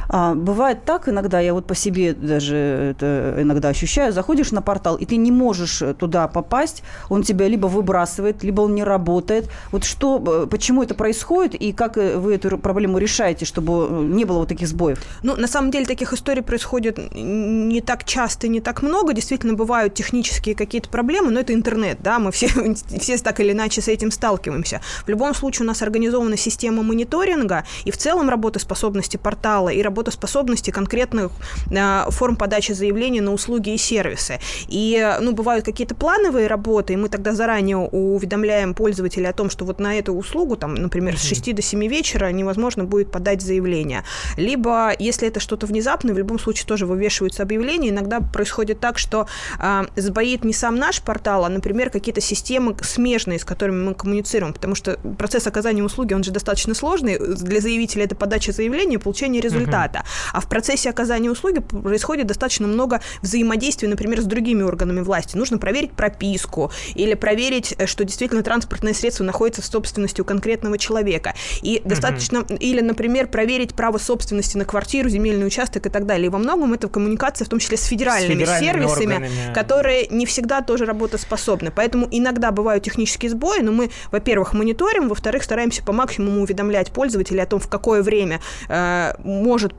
А, 0.10 0.36
бывает 0.36 0.86
так 0.86 1.10
иногда, 1.10 1.40
я 1.40 1.54
вот 1.54 1.66
по 1.66 1.76
себе 1.76 2.14
даже 2.14 2.56
это 2.56 3.36
иногда 3.40 3.70
ощущаю, 3.70 4.14
заходишь 4.14 4.52
на 4.52 4.62
портал, 4.62 4.96
и 4.96 5.06
ты 5.06 5.16
не 5.18 5.32
можешь 5.32 5.82
туда 5.98 6.28
попасть, 6.28 6.84
он 7.10 7.24
тебя 7.24 7.48
либо 7.48 7.68
выбрасывает, 7.68 8.44
либо 8.44 8.62
он 8.62 8.76
не 8.76 8.84
работает. 8.84 9.50
Вот 9.72 9.84
что, 9.84 10.44
э, 10.44 10.48
почему 10.48 10.84
это 10.84 10.96
происходит, 10.96 11.56
и 11.56 11.72
как 11.72 11.98
э, 11.98 12.18
вы 12.18 12.36
эту 12.36 12.58
проблему 12.58 12.98
решаете, 12.98 13.46
чтобы 13.46 13.88
э, 13.90 14.04
не 14.04 14.26
было 14.26 14.40
вот 14.40 14.50
таких 14.50 14.68
сбоев? 14.68 15.02
Ну, 15.24 15.36
на 15.36 15.48
самом 15.48 15.72
деле, 15.72 15.86
таких 15.86 16.14
историй 16.14 16.44
происходит 16.44 17.00
не 17.14 17.82
так 17.82 18.04
часто 18.04 18.48
и 18.48 18.50
не 18.50 18.62
так 18.62 18.82
много. 18.82 19.14
Действительно, 19.14 19.54
бывают 19.54 19.94
технические 19.94 20.56
какие-то 20.56 20.90
проблемы, 20.90 21.32
но 21.32 21.40
это 21.40 21.54
интернет, 21.54 21.98
да, 22.02 22.20
мы 22.20 22.32
все, 22.32 22.48
все 23.00 23.18
так 23.18 23.40
или 23.40 23.52
иначе 23.52 23.82
с 23.82 23.88
этим 23.88 24.12
сталкиваемся. 24.12 24.82
В 25.06 25.10
любом 25.10 25.34
случае, 25.34 25.66
у 25.66 25.68
нас 25.68 25.82
организована 25.82 26.38
система 26.38 26.84
мониторинга, 26.84 27.66
и 27.86 27.92
в 27.92 27.98
целом 27.98 28.30
работоспособности 28.30 29.18
портала, 29.18 29.70
и 29.70 29.82
работоспособности 29.82 29.95
работоспособности 29.96 30.72
конкретных 30.72 31.32
э, 31.72 32.06
форм 32.10 32.36
подачи 32.36 32.74
заявлений 32.74 33.22
на 33.22 33.32
услуги 33.34 33.74
и 33.74 33.78
сервисы. 33.78 34.40
И, 34.68 35.18
ну, 35.22 35.32
бывают 35.32 35.66
какие-то 35.66 35.96
плановые 35.96 36.48
работы, 36.48 36.94
и 36.94 36.96
мы 36.98 37.08
тогда 37.10 37.34
заранее 37.34 37.78
уведомляем 37.78 38.74
пользователя 38.74 39.30
о 39.30 39.34
том, 39.34 39.50
что 39.50 39.66
вот 39.66 39.80
на 39.80 39.96
эту 39.96 40.14
услугу, 40.14 40.58
там, 40.58 40.76
например, 40.76 41.18
с 41.18 41.24
6 41.24 41.56
до 41.56 41.62
7 41.62 41.88
вечера 41.88 42.32
невозможно 42.32 42.84
будет 42.84 43.12
подать 43.12 43.42
заявление. 43.42 44.04
Либо, 44.38 44.94
если 45.00 45.28
это 45.28 45.40
что-то 45.40 45.66
внезапное, 45.66 46.14
в 46.14 46.18
любом 46.18 46.40
случае 46.40 46.68
тоже 46.68 46.86
вывешиваются 46.86 47.44
объявления. 47.44 47.90
Иногда 47.90 48.20
происходит 48.20 48.80
так, 48.80 48.98
что 48.98 49.28
э, 49.60 49.84
сбоит 49.96 50.44
не 50.44 50.54
сам 50.54 50.76
наш 50.76 51.02
портал, 51.02 51.46
а, 51.46 51.50
например, 51.50 51.90
какие-то 51.90 52.22
системы 52.22 52.76
смежные, 52.82 53.40
с 53.40 53.46
которыми 53.46 53.84
мы 53.86 53.94
коммуницируем, 53.94 54.54
потому 54.54 54.76
что 54.76 55.00
процесс 55.18 55.48
оказания 55.48 55.84
услуги, 55.84 56.14
он 56.14 56.24
же 56.24 56.32
достаточно 56.32 56.74
сложный. 56.74 57.18
Для 57.18 57.62
заявителя 57.62 58.04
это 58.04 58.16
подача 58.16 58.52
заявления 58.52 59.00
получение 59.00 59.42
результата 59.42 59.85
результата. 59.86 60.04
А 60.34 60.40
в 60.40 60.48
процессе 60.48 60.90
оказания 60.90 61.30
услуги 61.30 61.60
происходит 61.60 62.28
достаточно 62.28 62.68
много 62.68 63.02
взаимодействия, 63.22 63.88
например, 63.88 64.22
с 64.22 64.26
другими 64.26 64.64
органами 64.64 65.02
власти. 65.02 65.38
Нужно 65.38 65.58
проверить 65.58 65.92
прописку 65.92 66.72
или 66.96 67.14
проверить, 67.14 67.76
э, 67.78 67.86
что 67.86 68.04
действительно 68.04 68.44
транспортное 68.44 68.94
средство 68.94 69.24
находится 69.24 69.62
в 69.62 69.66
собственности 69.66 70.22
у 70.22 70.26
конкретного 70.26 70.78
человека. 70.78 71.34
И 71.62 71.82
достаточно, 71.86 72.46
или, 72.60 72.82
например, 72.82 73.28
проверить 73.28 73.74
право 73.76 73.98
собственности 73.98 74.58
на 74.58 74.66
квартиру, 74.66 75.10
земельный 75.10 75.48
участок 75.48 75.86
и 75.86 75.90
так 75.90 76.06
далее. 76.06 76.28
И 76.28 76.30
во 76.30 76.38
многом 76.38 76.74
это 76.74 76.88
коммуникация, 76.88 77.46
в 77.46 77.50
том 77.50 77.60
числе 77.60 77.78
с 77.78 77.84
федеральными, 77.84 78.46
с 78.46 78.58
федеральными 78.58 78.88
сервисами, 78.88 79.14
органами. 79.14 79.54
которые 79.54 80.08
не 80.08 80.26
всегда 80.26 80.62
тоже 80.62 80.86
работоспособны. 80.86 81.72
Поэтому 81.72 82.08
иногда 82.12 82.52
бывают 82.52 82.84
технические 82.84 83.32
сбои, 83.32 83.60
но 83.62 83.72
мы, 83.72 83.90
во-первых, 84.12 84.54
мониторим, 84.54 85.10
во-вторых, 85.10 85.44
стараемся 85.44 85.84
по 85.84 85.94
максимуму 85.94 86.42
уведомлять 86.42 86.92
пользователей 86.92 87.42
о 87.42 87.46
том, 87.46 87.60
в 87.60 87.68
какое 87.68 88.02
время 88.02 88.40
э, 88.70 89.14
может 89.24 89.75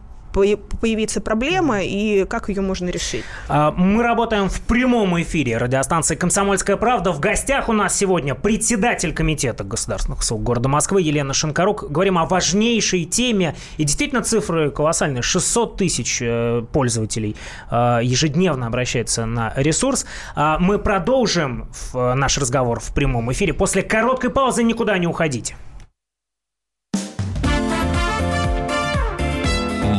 появиться 0.80 1.20
проблема 1.20 1.82
и 1.82 2.24
как 2.24 2.48
ее 2.48 2.60
можно 2.60 2.88
решить. 2.88 3.24
А, 3.48 3.72
мы 3.72 4.02
работаем 4.02 4.48
в 4.48 4.60
прямом 4.60 5.20
эфире 5.22 5.56
радиостанции 5.56 6.14
«Комсомольская 6.14 6.76
правда». 6.76 7.12
В 7.12 7.20
гостях 7.20 7.68
у 7.68 7.72
нас 7.72 7.96
сегодня 7.96 8.34
председатель 8.34 9.14
комитета 9.14 9.64
государственных 9.64 10.20
услуг 10.20 10.42
города 10.42 10.68
Москвы 10.68 11.02
Елена 11.02 11.32
Шинкарук. 11.32 11.90
Говорим 11.90 12.18
о 12.18 12.26
важнейшей 12.26 13.04
теме. 13.04 13.56
И 13.78 13.84
действительно 13.84 14.22
цифры 14.22 14.70
колоссальные. 14.70 15.22
600 15.22 15.76
тысяч 15.76 16.18
э, 16.20 16.62
пользователей 16.72 17.36
э, 17.70 18.00
ежедневно 18.02 18.66
обращаются 18.66 19.24
на 19.24 19.52
ресурс. 19.56 20.06
А, 20.34 20.58
мы 20.58 20.78
продолжим 20.78 21.68
наш 21.94 22.38
разговор 22.38 22.80
в 22.80 22.92
прямом 22.92 23.32
эфире. 23.32 23.54
После 23.54 23.82
короткой 23.82 24.30
паузы 24.30 24.62
никуда 24.62 24.98
не 24.98 25.06
уходите. 25.06 25.56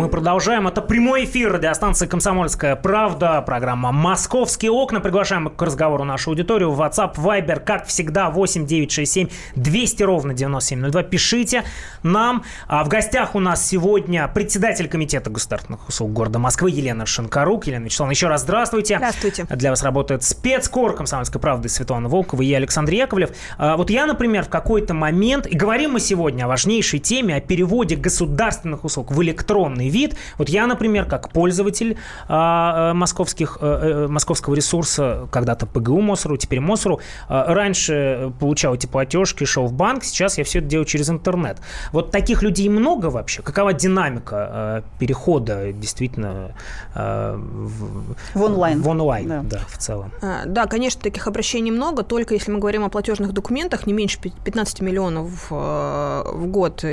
Мы 0.00 0.08
продолжаем. 0.08 0.66
Это 0.66 0.80
прямой 0.80 1.26
эфир 1.26 1.52
радиостанции 1.52 2.06
«Комсомольская 2.06 2.74
правда». 2.74 3.42
Программа 3.42 3.92
«Московские 3.92 4.70
окна». 4.70 4.98
Приглашаем 5.00 5.50
к 5.50 5.60
разговору 5.60 6.04
нашу 6.04 6.30
аудиторию. 6.30 6.70
WhatsApp, 6.70 7.16
Viber, 7.16 7.60
как 7.60 7.84
всегда, 7.84 8.30
8 8.30 8.64
967 8.64 9.28
200 9.56 10.02
ровно 10.02 10.32
9702. 10.32 11.02
Пишите 11.02 11.64
нам. 12.02 12.44
А 12.66 12.82
в 12.82 12.88
гостях 12.88 13.34
у 13.34 13.40
нас 13.40 13.62
сегодня 13.68 14.26
председатель 14.28 14.88
Комитета 14.88 15.28
государственных 15.28 15.86
услуг 15.86 16.14
города 16.14 16.38
Москвы 16.38 16.70
Елена 16.70 17.04
Шинкарук. 17.04 17.66
Елена 17.66 17.84
Вячеславовна, 17.84 18.12
еще 18.12 18.28
раз 18.28 18.40
здравствуйте. 18.40 18.96
Здравствуйте. 18.96 19.44
Для 19.50 19.68
вас 19.68 19.82
работает 19.82 20.22
спецкор 20.22 20.96
«Комсомольской 20.96 21.42
правды» 21.42 21.68
Светлана 21.68 22.08
Волкова 22.08 22.40
и 22.40 22.46
я, 22.46 22.56
Александр 22.56 22.94
Яковлев. 22.94 23.32
А 23.58 23.76
вот 23.76 23.90
я, 23.90 24.06
например, 24.06 24.44
в 24.44 24.48
какой-то 24.48 24.94
момент, 24.94 25.46
и 25.46 25.54
говорим 25.54 25.90
мы 25.90 26.00
сегодня 26.00 26.44
о 26.44 26.48
важнейшей 26.48 27.00
теме, 27.00 27.34
о 27.34 27.40
переводе 27.42 27.96
государственных 27.96 28.86
услуг 28.86 29.10
в 29.10 29.22
электронный 29.22 29.89
вид. 29.90 30.16
Вот 30.38 30.48
я, 30.48 30.66
например, 30.66 31.04
как 31.04 31.30
пользователь 31.30 31.96
а, 32.28 32.90
э, 32.90 32.94
московских, 32.94 33.58
а, 33.60 34.08
московского 34.08 34.54
ресурса, 34.54 35.28
когда-то 35.30 35.66
ПГУ 35.66 36.00
Мосору, 36.00 36.36
теперь 36.36 36.60
Мосору, 36.60 37.00
а, 37.28 37.52
раньше 37.52 38.32
получал 38.40 38.74
эти 38.74 38.86
платежки, 38.86 39.44
шел 39.44 39.66
в 39.66 39.72
банк, 39.72 40.04
сейчас 40.04 40.38
я 40.38 40.44
все 40.44 40.58
это 40.60 40.68
делаю 40.68 40.86
через 40.86 41.10
интернет. 41.10 41.58
Вот 41.92 42.10
таких 42.10 42.42
людей 42.42 42.68
много 42.68 43.06
вообще? 43.06 43.42
Какова 43.42 43.72
динамика 43.72 44.36
а, 44.36 44.82
перехода 44.98 45.72
действительно 45.72 46.54
а, 46.94 47.36
в, 47.36 48.16
в 48.34 48.42
онлайн? 48.42 48.82
В 48.82 48.88
онлайн, 48.88 49.28
да, 49.28 49.42
да 49.42 49.60
в 49.68 49.78
целом. 49.78 50.12
А, 50.22 50.44
да, 50.46 50.66
конечно, 50.66 51.00
таких 51.00 51.26
обращений 51.26 51.70
много, 51.70 52.02
только 52.02 52.34
если 52.34 52.50
мы 52.50 52.58
говорим 52.58 52.84
о 52.84 52.88
платежных 52.88 53.32
документах, 53.32 53.86
не 53.86 53.92
меньше 53.92 54.18
15 54.20 54.80
миллионов 54.80 55.50
в 55.50 56.46
год 56.46 56.84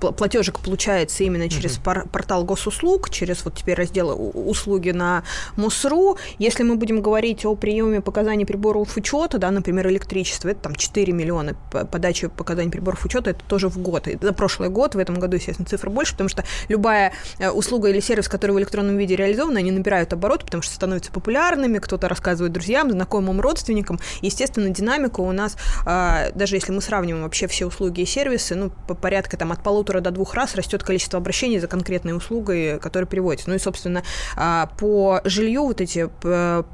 платежек 0.00 0.60
получается 0.60 1.24
именно 1.24 1.48
через 1.48 1.78
портал 1.94 2.44
госуслуг, 2.44 3.10
через 3.10 3.44
вот 3.44 3.54
теперь 3.54 3.76
раздел 3.76 4.10
услуги 4.34 4.90
на 4.90 5.24
МУСРУ. 5.56 6.18
Если 6.38 6.62
мы 6.62 6.76
будем 6.76 7.00
говорить 7.00 7.44
о 7.44 7.54
приеме 7.54 8.00
показаний 8.00 8.46
приборов 8.46 8.96
учета, 8.96 9.38
да, 9.38 9.50
например, 9.50 9.88
электричество, 9.88 10.48
это 10.48 10.60
там 10.60 10.74
4 10.74 11.12
миллиона 11.12 11.56
подачи 11.70 12.28
показаний 12.28 12.70
приборов 12.70 13.04
учета, 13.04 13.30
это 13.30 13.44
тоже 13.44 13.68
в 13.68 13.78
год. 13.78 14.08
За 14.20 14.32
прошлый 14.32 14.68
год, 14.68 14.94
в 14.94 14.98
этом 14.98 15.16
году, 15.18 15.36
естественно, 15.36 15.66
цифра 15.66 15.90
больше, 15.90 16.12
потому 16.12 16.28
что 16.28 16.44
любая 16.68 17.12
э, 17.38 17.50
услуга 17.50 17.88
или 17.88 18.00
сервис, 18.00 18.28
который 18.28 18.52
в 18.52 18.58
электронном 18.58 18.96
виде 18.96 19.16
реализован, 19.16 19.56
они 19.56 19.70
набирают 19.70 20.12
оборот, 20.12 20.44
потому 20.44 20.62
что 20.62 20.74
становятся 20.74 21.12
популярными, 21.12 21.78
кто-то 21.78 22.08
рассказывает 22.08 22.52
друзьям, 22.52 22.90
знакомым, 22.90 23.40
родственникам. 23.40 24.00
Естественно, 24.22 24.70
динамика 24.70 25.20
у 25.20 25.32
нас, 25.32 25.56
а, 25.84 26.30
даже 26.34 26.56
если 26.56 26.72
мы 26.72 26.80
сравниваем 26.80 27.24
вообще 27.24 27.46
все 27.46 27.66
услуги 27.66 28.00
и 28.00 28.06
сервисы, 28.06 28.54
ну, 28.54 28.70
по 28.88 28.94
порядка 28.94 29.36
там 29.36 29.52
от 29.52 29.62
полутора 29.62 30.00
до 30.00 30.10
двух 30.10 30.34
раз 30.34 30.54
растет 30.54 30.82
количество 30.82 31.18
обращений 31.18 31.58
за 31.58 31.65
конкретной 31.66 32.16
услугой, 32.16 32.78
которая 32.78 33.06
приводится. 33.06 33.48
Ну 33.48 33.56
и, 33.56 33.58
собственно, 33.58 34.02
а, 34.36 34.70
по 34.78 35.20
жилью 35.24 35.64
вот 35.64 35.80
эти 35.80 36.08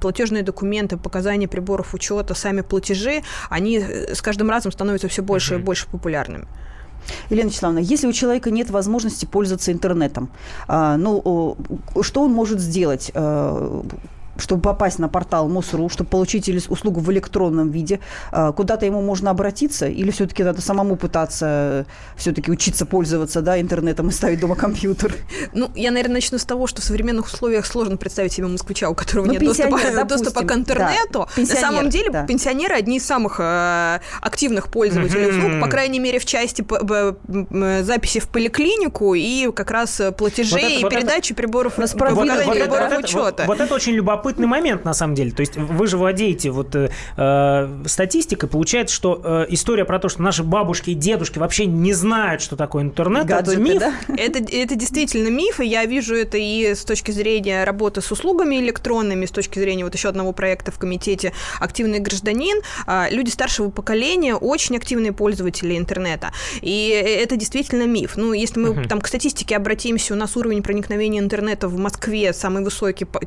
платежные 0.00 0.42
документы, 0.42 0.96
показания 0.96 1.48
приборов 1.48 1.94
учета, 1.94 2.34
сами 2.34 2.60
платежи, 2.60 3.22
они 3.50 3.78
э, 3.78 4.14
с 4.14 4.22
каждым 4.22 4.50
разом 4.50 4.72
становятся 4.72 5.08
все 5.08 5.22
больше 5.22 5.54
и 5.54 5.58
больше 5.58 5.88
популярными. 5.88 6.46
Елена 7.30 7.48
Вячеславовна, 7.48 7.80
если 7.80 8.06
у 8.06 8.12
человека 8.12 8.50
нет 8.50 8.70
возможности 8.70 9.26
пользоваться 9.26 9.72
интернетом, 9.72 10.30
а, 10.68 10.96
ну, 10.96 11.56
что 12.00 12.22
он 12.22 12.32
может 12.32 12.60
сделать? 12.60 13.12
А, 14.34 14.40
чтобы 14.40 14.62
попасть 14.62 14.98
на 14.98 15.08
портал 15.08 15.48
МОСРУ, 15.48 15.88
чтобы 15.88 16.10
получить 16.10 16.48
услугу 16.68 17.00
в 17.00 17.10
электронном 17.12 17.70
виде, 17.70 18.00
а, 18.30 18.52
куда-то 18.52 18.86
ему 18.86 19.02
можно 19.02 19.30
обратиться 19.30 19.86
или 19.86 20.10
все-таки 20.10 20.42
надо 20.42 20.60
самому 20.60 20.96
пытаться 20.96 21.86
все-таки 22.16 22.50
учиться 22.50 22.86
пользоваться 22.86 23.42
да, 23.42 23.60
интернетом 23.60 24.08
и 24.08 24.12
ставить 24.12 24.40
дома 24.40 24.54
компьютер? 24.54 25.14
Ну, 25.52 25.70
я, 25.74 25.90
наверное, 25.90 26.14
начну 26.14 26.38
с 26.38 26.44
того, 26.44 26.66
что 26.66 26.80
в 26.80 26.84
современных 26.84 27.26
условиях 27.26 27.66
сложно 27.66 27.96
представить 27.96 28.32
себе 28.32 28.46
москвича, 28.46 28.88
у 28.88 28.94
которого 28.94 29.26
ну, 29.26 29.32
нет 29.32 29.44
доступа, 29.44 29.70
допустим, 29.70 30.06
доступа 30.08 30.46
к 30.46 30.52
интернету. 30.52 31.28
Да, 31.36 31.42
на 31.42 31.46
самом 31.46 31.90
деле, 31.90 32.10
да. 32.10 32.26
пенсионеры 32.26 32.74
одни 32.74 32.96
из 32.96 33.06
самых 33.06 33.36
э, 33.38 34.00
активных 34.20 34.68
пользователей 34.68 35.30
услуг, 35.30 35.60
по 35.60 35.68
крайней 35.68 35.98
мере, 35.98 36.18
в 36.18 36.24
части 36.24 36.64
записи 37.82 38.20
в 38.20 38.28
поликлинику 38.28 39.14
и 39.14 39.50
как 39.52 39.70
раз 39.70 40.00
платежей 40.16 40.62
вот 40.62 40.70
это, 40.70 40.80
и 40.80 40.82
вот 40.82 40.92
передачи 40.92 41.32
это, 41.32 41.34
приборов, 41.34 41.74
вот, 41.76 41.90
приборов 41.90 42.46
вот, 42.46 43.04
учета. 43.04 43.44
Вот, 43.46 43.46
вот 43.46 43.60
это 43.60 43.74
очень 43.74 43.92
любопытно 43.92 44.21
любопытный 44.22 44.46
момент, 44.46 44.84
на 44.84 44.94
самом 44.94 45.14
деле. 45.14 45.32
То 45.32 45.40
есть 45.40 45.56
вы 45.56 45.86
же 45.86 45.96
владеете 45.96 46.50
вот 46.50 46.74
э, 46.74 46.90
э, 47.16 47.82
статистикой. 47.86 48.48
Получается, 48.48 48.94
что 48.94 49.20
э, 49.22 49.46
история 49.48 49.84
про 49.84 49.98
то, 49.98 50.08
что 50.08 50.22
наши 50.22 50.42
бабушки 50.42 50.90
и 50.90 50.94
дедушки 50.94 51.38
вообще 51.38 51.66
не 51.66 51.92
знают, 51.92 52.40
что 52.40 52.56
такое 52.56 52.84
интернет, 52.84 53.26
Гаджеты, 53.26 53.52
это 53.52 53.60
миф. 53.60 53.80
Да? 53.80 53.94
Это, 54.16 54.38
это 54.38 54.74
действительно 54.74 55.28
миф, 55.28 55.60
и 55.60 55.66
я 55.66 55.84
вижу 55.84 56.14
это 56.14 56.38
и 56.38 56.74
с 56.74 56.84
точки 56.84 57.10
зрения 57.10 57.64
работы 57.64 58.00
с 58.00 58.12
услугами 58.12 58.56
электронными, 58.56 59.26
с 59.26 59.30
точки 59.30 59.58
зрения 59.58 59.84
вот 59.84 59.94
еще 59.94 60.08
одного 60.08 60.32
проекта 60.32 60.70
в 60.70 60.78
комитете 60.78 61.32
«Активный 61.60 61.98
гражданин». 61.98 62.60
Э, 62.86 63.06
люди 63.10 63.30
старшего 63.30 63.70
поколения 63.70 64.34
очень 64.34 64.76
активные 64.76 65.12
пользователи 65.12 65.76
интернета. 65.76 66.32
И 66.60 66.88
это 66.88 67.36
действительно 67.36 67.86
миф. 67.86 68.12
Ну, 68.16 68.32
если 68.32 68.60
мы 68.60 68.68
uh-huh. 68.68 68.88
там 68.88 69.00
к 69.00 69.08
статистике 69.08 69.56
обратимся, 69.56 70.14
у 70.14 70.16
нас 70.16 70.36
уровень 70.36 70.62
проникновения 70.62 71.20
интернета 71.20 71.68
в 71.68 71.76
Москве 71.76 72.32
самый 72.32 72.62
высокий 72.62 73.04
по, 73.04 73.20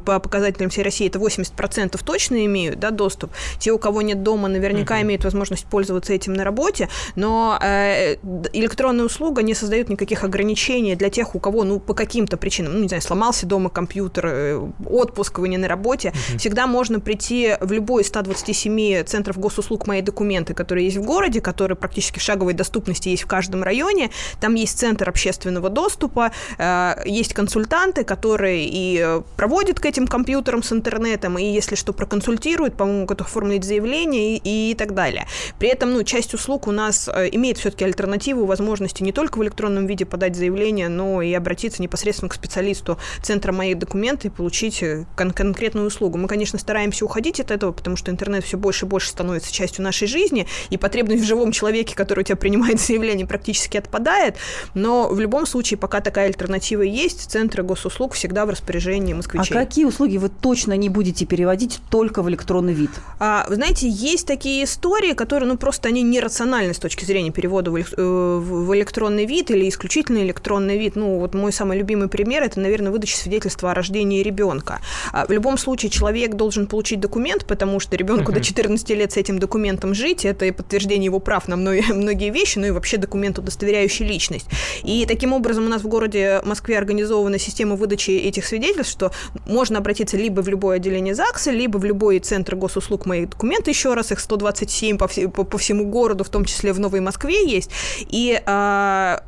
по 0.00 0.18
показателям 0.38 0.70
всей 0.70 0.84
России, 0.84 1.08
это 1.08 1.18
80% 1.18 2.00
точно 2.04 2.44
имеют 2.46 2.78
да, 2.78 2.90
доступ. 2.90 3.32
Те, 3.58 3.72
у 3.72 3.78
кого 3.78 4.02
нет 4.02 4.22
дома, 4.22 4.48
наверняка 4.48 4.98
uh-huh. 4.98 5.02
имеют 5.02 5.24
возможность 5.24 5.66
пользоваться 5.66 6.12
этим 6.12 6.34
на 6.34 6.44
работе, 6.44 6.88
но 7.16 7.58
э, 7.60 8.16
электронная 8.52 9.04
услуга 9.04 9.42
не 9.42 9.54
создает 9.54 9.88
никаких 9.88 10.22
ограничений 10.24 10.94
для 10.94 11.10
тех, 11.10 11.34
у 11.34 11.40
кого, 11.40 11.64
ну, 11.64 11.80
по 11.80 11.94
каким-то 11.94 12.36
причинам, 12.36 12.74
ну, 12.74 12.80
не 12.80 12.88
знаю, 12.88 13.02
сломался 13.02 13.46
дома 13.46 13.68
компьютер, 13.68 14.26
э, 14.26 14.70
отпуск, 14.86 15.38
вы 15.38 15.48
не 15.48 15.58
на 15.58 15.66
работе, 15.66 16.08
uh-huh. 16.08 16.38
всегда 16.38 16.66
можно 16.66 17.00
прийти 17.00 17.56
в 17.60 17.72
любой 17.72 18.02
из 18.02 18.08
127 18.08 19.04
центров 19.04 19.38
госуслуг 19.38 19.88
«Мои 19.88 20.02
документы», 20.02 20.54
которые 20.54 20.84
есть 20.84 20.98
в 20.98 21.02
городе, 21.02 21.40
которые 21.40 21.76
практически 21.76 22.20
в 22.20 22.22
шаговой 22.22 22.52
доступности 22.52 23.08
есть 23.08 23.24
в 23.24 23.26
каждом 23.26 23.64
районе. 23.64 24.10
Там 24.40 24.54
есть 24.54 24.78
центр 24.78 25.08
общественного 25.08 25.68
доступа, 25.68 26.30
э, 26.58 26.94
есть 27.06 27.34
консультанты, 27.34 28.04
которые 28.04 28.68
и 28.70 29.20
проводят 29.36 29.80
к 29.80 29.86
этим 29.86 30.06
компьютерам 30.06 30.27
компьютером, 30.28 30.62
с 30.62 30.72
интернетом, 30.72 31.38
и 31.38 31.44
если 31.44 31.74
что, 31.74 31.94
проконсультирует, 31.94 32.76
по-моему, 32.76 33.06
как 33.06 33.22
оформить 33.22 33.64
заявление 33.64 34.36
и, 34.36 34.72
и 34.72 34.74
так 34.74 34.92
далее. 34.92 35.26
При 35.58 35.70
этом, 35.70 35.94
ну, 35.94 36.02
часть 36.02 36.34
услуг 36.34 36.66
у 36.66 36.70
нас 36.70 37.08
э, 37.08 37.30
имеет 37.32 37.56
все-таки 37.56 37.86
альтернативу, 37.86 38.44
возможности 38.44 39.02
не 39.02 39.12
только 39.12 39.38
в 39.38 39.42
электронном 39.42 39.86
виде 39.86 40.04
подать 40.04 40.36
заявление, 40.36 40.90
но 40.90 41.22
и 41.22 41.32
обратиться 41.32 41.80
непосредственно 41.80 42.28
к 42.28 42.34
специалисту 42.34 42.98
центра 43.22 43.52
«Мои 43.52 43.72
документы» 43.72 44.28
и 44.28 44.30
получить 44.30 44.82
э, 44.82 45.06
кон- 45.16 45.30
конкретную 45.30 45.86
услугу. 45.86 46.18
Мы, 46.18 46.28
конечно, 46.28 46.58
стараемся 46.58 47.06
уходить 47.06 47.40
от 47.40 47.50
этого, 47.50 47.72
потому 47.72 47.96
что 47.96 48.10
интернет 48.10 48.44
все 48.44 48.58
больше 48.58 48.84
и 48.84 48.88
больше 48.88 49.08
становится 49.08 49.50
частью 49.50 49.82
нашей 49.82 50.08
жизни, 50.08 50.46
и 50.68 50.76
потребность 50.76 51.22
в 51.22 51.26
живом 51.26 51.52
человеке, 51.52 51.96
который 51.96 52.20
у 52.20 52.24
тебя 52.24 52.36
принимает 52.36 52.80
заявление, 52.86 53.26
практически 53.26 53.78
отпадает, 53.78 54.36
но 54.74 55.08
в 55.08 55.18
любом 55.20 55.46
случае, 55.46 55.78
пока 55.78 56.02
такая 56.02 56.26
альтернатива 56.26 56.82
есть, 56.82 57.30
центры 57.30 57.62
госуслуг 57.62 58.12
всегда 58.12 58.44
в 58.44 58.50
распоряжении 58.50 59.14
москвичей. 59.14 59.56
А 59.56 59.64
какие 59.64 59.86
услуги 59.86 60.17
вы 60.18 60.28
точно 60.28 60.76
не 60.76 60.88
будете 60.88 61.24
переводить 61.24 61.80
только 61.90 62.22
в 62.22 62.28
электронный 62.28 62.72
вид? 62.72 62.90
А, 63.18 63.46
вы 63.48 63.56
знаете, 63.56 63.88
есть 63.88 64.26
такие 64.26 64.64
истории, 64.64 65.12
которые, 65.12 65.48
ну, 65.48 65.56
просто 65.56 65.88
они 65.88 66.02
нерациональны 66.02 66.74
с 66.74 66.78
точки 66.78 67.04
зрения 67.04 67.30
перевода 67.30 67.70
в, 67.70 67.76
э, 67.76 67.82
в 67.96 68.74
электронный 68.74 69.26
вид 69.26 69.50
или 69.50 69.68
исключительно 69.68 70.18
электронный 70.18 70.78
вид. 70.78 70.96
Ну, 70.96 71.18
вот 71.18 71.34
мой 71.34 71.52
самый 71.52 71.78
любимый 71.78 72.08
пример– 72.08 72.42
это, 72.44 72.60
наверное, 72.60 72.90
выдача 72.92 73.16
свидетельства 73.16 73.70
о 73.70 73.74
рождении 73.74 74.22
ребенка. 74.22 74.80
А, 75.12 75.26
в 75.26 75.30
любом 75.30 75.58
случае 75.58 75.90
человек 75.90 76.34
должен 76.34 76.66
получить 76.66 77.00
документ, 77.00 77.44
потому 77.46 77.80
что 77.80 77.96
ребенку 77.96 78.32
uh-huh. 78.32 78.36
до 78.36 78.40
14 78.40 78.90
лет 78.90 79.12
с 79.12 79.16
этим 79.16 79.38
документом 79.38 79.94
жить– 79.94 80.24
это 80.24 80.44
и 80.44 80.50
подтверждение 80.50 81.06
его 81.06 81.20
прав 81.20 81.48
на 81.48 81.56
многие, 81.56 81.92
многие 81.92 82.30
вещи, 82.30 82.58
ну 82.58 82.66
и 82.66 82.70
вообще 82.70 82.96
документ, 82.96 83.38
удостоверяющий 83.38 84.06
личность. 84.06 84.46
И 84.82 85.04
таким 85.06 85.32
образом 85.32 85.66
у 85.66 85.68
нас 85.68 85.82
в 85.82 85.88
городе 85.88 86.40
Москве 86.44 86.78
организована 86.78 87.38
система 87.38 87.76
выдачи 87.76 88.10
этих 88.10 88.46
свидетельств, 88.46 88.92
что 88.92 89.12
можно 89.46 89.78
обратиться 89.78 90.07
либо 90.16 90.40
в 90.40 90.48
любое 90.48 90.76
отделение 90.76 91.14
ЗАГСа, 91.14 91.50
либо 91.50 91.78
в 91.78 91.84
любой 91.84 92.18
центр 92.18 92.56
госуслуг 92.56 93.06
«Мои 93.06 93.26
документы», 93.26 93.70
еще 93.70 93.94
раз, 93.94 94.12
их 94.12 94.20
127 94.20 94.98
по, 94.98 95.08
все, 95.08 95.28
по, 95.28 95.44
по 95.44 95.58
всему 95.58 95.84
городу, 95.84 96.24
в 96.24 96.28
том 96.28 96.44
числе 96.44 96.72
в 96.72 96.80
Новой 96.80 97.00
Москве 97.00 97.46
есть. 97.46 97.70
И 98.08 98.40
а, 98.46 99.22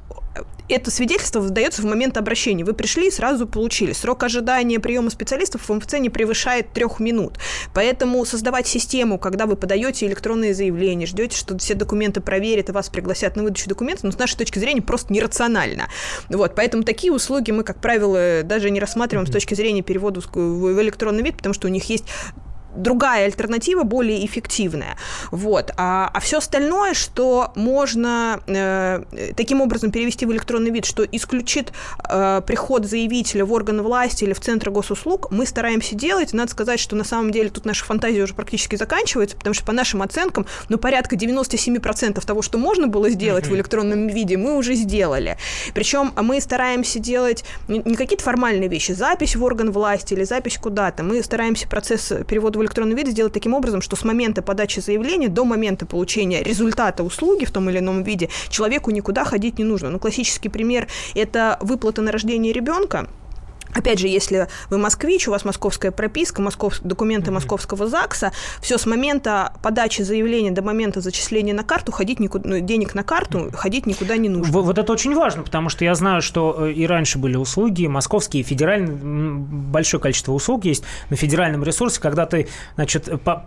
это 0.71 0.91
свидетельство 0.91 1.41
выдается 1.41 1.83
в 1.83 1.85
момент 1.85 2.17
обращения. 2.17 2.65
Вы 2.65 2.75
пришли 2.75 3.09
и 3.09 3.11
сразу 3.11 3.47
получили. 3.47 3.93
Срок 3.93 4.23
ожидания 4.23 4.81
приема 4.81 5.11
специалистов 5.11 5.69
в 5.69 5.73
МФЦ 5.73 5.95
не 5.95 6.11
превышает 6.11 6.73
трех 6.73 7.01
минут. 7.01 7.39
Поэтому 7.75 8.25
создавать 8.25 8.67
систему, 8.67 9.19
когда 9.19 9.47
вы 9.47 9.57
подаете 9.57 10.07
электронные 10.07 10.55
заявления, 10.55 11.07
ждете, 11.07 11.37
что 11.37 11.57
все 11.59 11.75
документы 11.75 12.21
проверят 12.21 12.69
и 12.69 12.73
вас 12.73 12.89
пригласят 12.89 13.37
на 13.37 13.43
выдачу 13.43 13.69
документов, 13.69 14.05
ну, 14.05 14.13
с 14.13 14.19
нашей 14.19 14.37
точки 14.37 14.59
зрения, 14.59 14.83
просто 14.83 15.13
нерационально. 15.13 15.89
Вот, 16.29 16.55
поэтому 16.55 16.83
такие 16.83 17.13
услуги 17.13 17.51
мы, 17.51 17.65
как 17.65 17.81
правило, 17.81 18.43
даже 18.45 18.71
не 18.71 18.81
рассматриваем 18.81 19.27
mm-hmm. 19.27 19.31
с 19.31 19.33
точки 19.33 19.55
зрения 19.55 19.83
перевода 19.83 20.21
в 20.21 20.83
электронный 20.83 21.23
вид, 21.23 21.37
потому 21.37 21.55
что 21.55 21.69
у 21.69 21.71
них 21.71 21.85
есть 21.85 22.05
другая 22.75 23.27
альтернатива, 23.27 23.83
более 23.83 24.25
эффективная. 24.25 24.97
Вот. 25.31 25.73
А, 25.77 26.11
а 26.13 26.21
все 26.21 26.39
остальное, 26.39 26.95
что 26.95 27.53
можно 27.55 28.41
э, 28.47 29.03
таким 29.37 29.61
образом 29.61 29.91
перевести 29.91 30.27
в 30.27 30.33
электронный 30.33 30.71
вид, 30.71 30.85
что 30.85 31.05
исключит 31.05 31.73
э, 32.09 32.43
приход 32.47 32.87
заявителя 32.87 33.45
в 33.45 33.53
органы 33.53 33.83
власти 33.83 34.25
или 34.25 34.33
в 34.33 34.41
центр 34.41 34.71
госуслуг, 34.71 35.31
мы 35.31 35.47
стараемся 35.47 35.95
делать. 35.95 36.33
Надо 36.33 36.51
сказать, 36.51 36.81
что 36.81 36.97
на 36.97 37.05
самом 37.05 37.33
деле 37.33 37.51
тут 37.51 37.65
наша 37.65 37.85
фантазия 37.85 38.23
уже 38.23 38.35
практически 38.35 38.77
заканчивается, 38.77 39.37
потому 39.37 39.55
что 39.55 39.65
по 39.65 39.73
нашим 39.73 40.03
оценкам, 40.03 40.47
ну, 40.69 40.79
порядка 40.79 41.17
97% 41.17 42.25
того, 42.25 42.43
что 42.43 42.59
можно 42.59 42.87
было 42.87 43.11
сделать 43.11 43.47
в 43.47 43.55
электронном 43.55 44.09
виде, 44.09 44.37
мы 44.37 44.57
уже 44.57 44.75
сделали. 44.75 45.37
Причем 45.75 46.13
мы 46.17 46.41
стараемся 46.41 46.99
делать 46.99 47.45
не 47.69 47.97
какие-то 47.97 48.25
формальные 48.25 48.69
вещи, 48.69 48.93
запись 48.93 49.37
в 49.37 49.43
орган 49.43 49.71
власти 49.71 50.15
или 50.15 50.25
запись 50.25 50.59
куда-то. 50.59 51.03
Мы 51.03 51.23
стараемся 51.23 51.69
процесс 51.69 52.13
перевода 52.29 52.60
в 52.61 52.63
электронный 52.63 52.95
вид 52.95 53.09
сделать 53.09 53.33
таким 53.33 53.55
образом, 53.55 53.81
что 53.83 53.97
с 53.97 54.05
момента 54.05 54.43
подачи 54.43 54.81
заявления 54.81 55.29
до 55.29 55.45
момента 55.45 55.87
получения 55.87 56.43
результата 56.43 57.03
услуги 57.03 57.45
в 57.45 57.51
том 57.51 57.69
или 57.71 57.79
ином 57.79 58.03
виде 58.03 58.29
человеку 58.49 58.91
никуда 58.91 59.25
ходить 59.25 59.59
не 59.59 59.65
нужно. 59.65 59.91
Ну, 59.91 59.99
классический 59.99 60.49
пример– 60.49 60.87
это 61.15 61.59
выплата 61.61 62.03
на 62.03 62.13
рождение 62.13 62.53
ребенка. 62.53 63.09
Опять 63.75 63.99
же, 63.99 64.09
если 64.09 64.49
вы 64.69 64.79
москвич, 64.79 65.29
у 65.29 65.31
вас 65.31 65.45
московская 65.45 65.91
прописка, 65.91 66.43
москов... 66.43 66.81
документы 66.83 67.31
mm-hmm. 67.31 67.35
московского 67.35 67.87
ЗАГСа, 67.87 68.33
все 68.61 68.79
с 68.79 68.87
момента 68.87 69.53
подачи 69.63 70.03
заявления 70.03 70.51
до 70.51 70.63
момента 70.63 71.01
зачисления 71.01 71.55
на 71.55 71.63
карту, 71.63 71.93
ходить 71.93 72.21
никуда, 72.21 72.49
ну, 72.49 72.61
денег 72.61 72.95
на 72.95 73.03
карту, 73.03 73.51
ходить 73.53 73.87
никуда 73.87 74.17
не 74.17 74.29
нужно. 74.29 74.53
Вот, 74.53 74.65
вот 74.65 74.79
это 74.79 74.93
очень 74.93 75.15
важно, 75.15 75.43
потому 75.43 75.69
что 75.69 75.85
я 75.85 75.95
знаю, 75.95 76.23
что 76.23 76.67
э, 76.67 76.73
и 76.73 76.87
раньше 76.87 77.19
были 77.19 77.37
услуги, 77.37 77.87
московские, 77.87 78.43
федеральные, 78.43 78.97
большое 78.97 80.01
количество 80.01 80.33
услуг 80.33 80.65
есть 80.65 80.85
на 81.11 81.17
федеральном 81.17 81.63
ресурсе, 81.63 82.01
когда 82.01 82.27
ты, 82.27 82.49
значит, 82.75 83.09
по, 83.23 83.47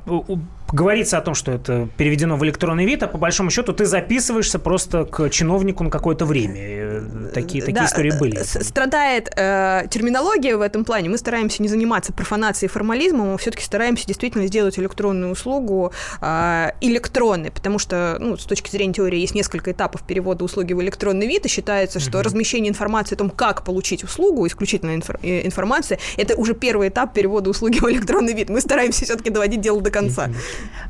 говорится 0.71 1.17
о 1.17 1.21
том, 1.21 1.35
что 1.35 1.51
это 1.51 1.87
переведено 1.97 2.35
в 2.37 2.43
электронный 2.43 2.85
вид, 2.85 3.03
а 3.03 3.07
по 3.07 3.17
большому 3.17 3.49
счету 3.49 3.73
ты 3.73 3.85
записываешься 3.85 4.59
просто 4.59 5.05
к 5.05 5.29
чиновнику 5.29 5.83
на 5.83 5.89
какое-то 5.89 6.25
время. 6.25 6.82
Э, 7.11 7.31
такие, 7.33 7.63
такие 7.63 7.75
да, 7.75 7.85
истории 7.85 8.13
были. 8.17 8.41
Страдает 8.43 9.29
э, 9.35 9.85
терминология 9.89 10.55
в 10.57 10.61
этом 10.61 10.85
плане. 10.85 11.09
Мы 11.09 11.17
стараемся 11.17 11.61
не 11.61 11.69
заниматься 11.69 12.13
профанацией 12.13 12.69
и 12.69 12.71
формализмом, 12.71 13.31
мы 13.31 13.37
все-таки 13.37 13.63
стараемся 13.63 14.05
действительно 14.07 14.47
сделать 14.47 14.77
электронную 14.79 15.31
услугу 15.31 15.91
э, 16.21 16.71
электронной, 16.81 17.51
потому 17.51 17.79
что 17.79 18.17
ну, 18.19 18.37
с 18.37 18.45
точки 18.45 18.71
зрения 18.71 18.93
теории 18.93 19.19
есть 19.19 19.35
несколько 19.35 19.71
этапов 19.71 20.03
перевода 20.03 20.43
услуги 20.43 20.73
в 20.73 20.81
электронный 20.81 21.27
вид, 21.27 21.45
и 21.45 21.49
считается, 21.49 21.99
что 21.99 22.19
mm-hmm. 22.19 22.23
размещение 22.23 22.69
информации 22.69 23.15
о 23.15 23.17
том, 23.17 23.29
как 23.29 23.63
получить 23.63 24.03
услугу, 24.03 24.45
исключительно 24.47 24.95
инфор- 24.95 25.19
э, 25.23 25.45
информация, 25.45 25.99
это 26.17 26.35
уже 26.35 26.53
первый 26.53 26.89
этап 26.89 27.13
перевода 27.13 27.49
услуги 27.49 27.79
в 27.79 27.89
электронный 27.89 28.33
вид. 28.33 28.49
Мы 28.49 28.61
стараемся 28.61 29.05
все-таки 29.05 29.29
доводить 29.29 29.61
дело 29.61 29.81
до 29.81 29.91
конца. 29.91 30.29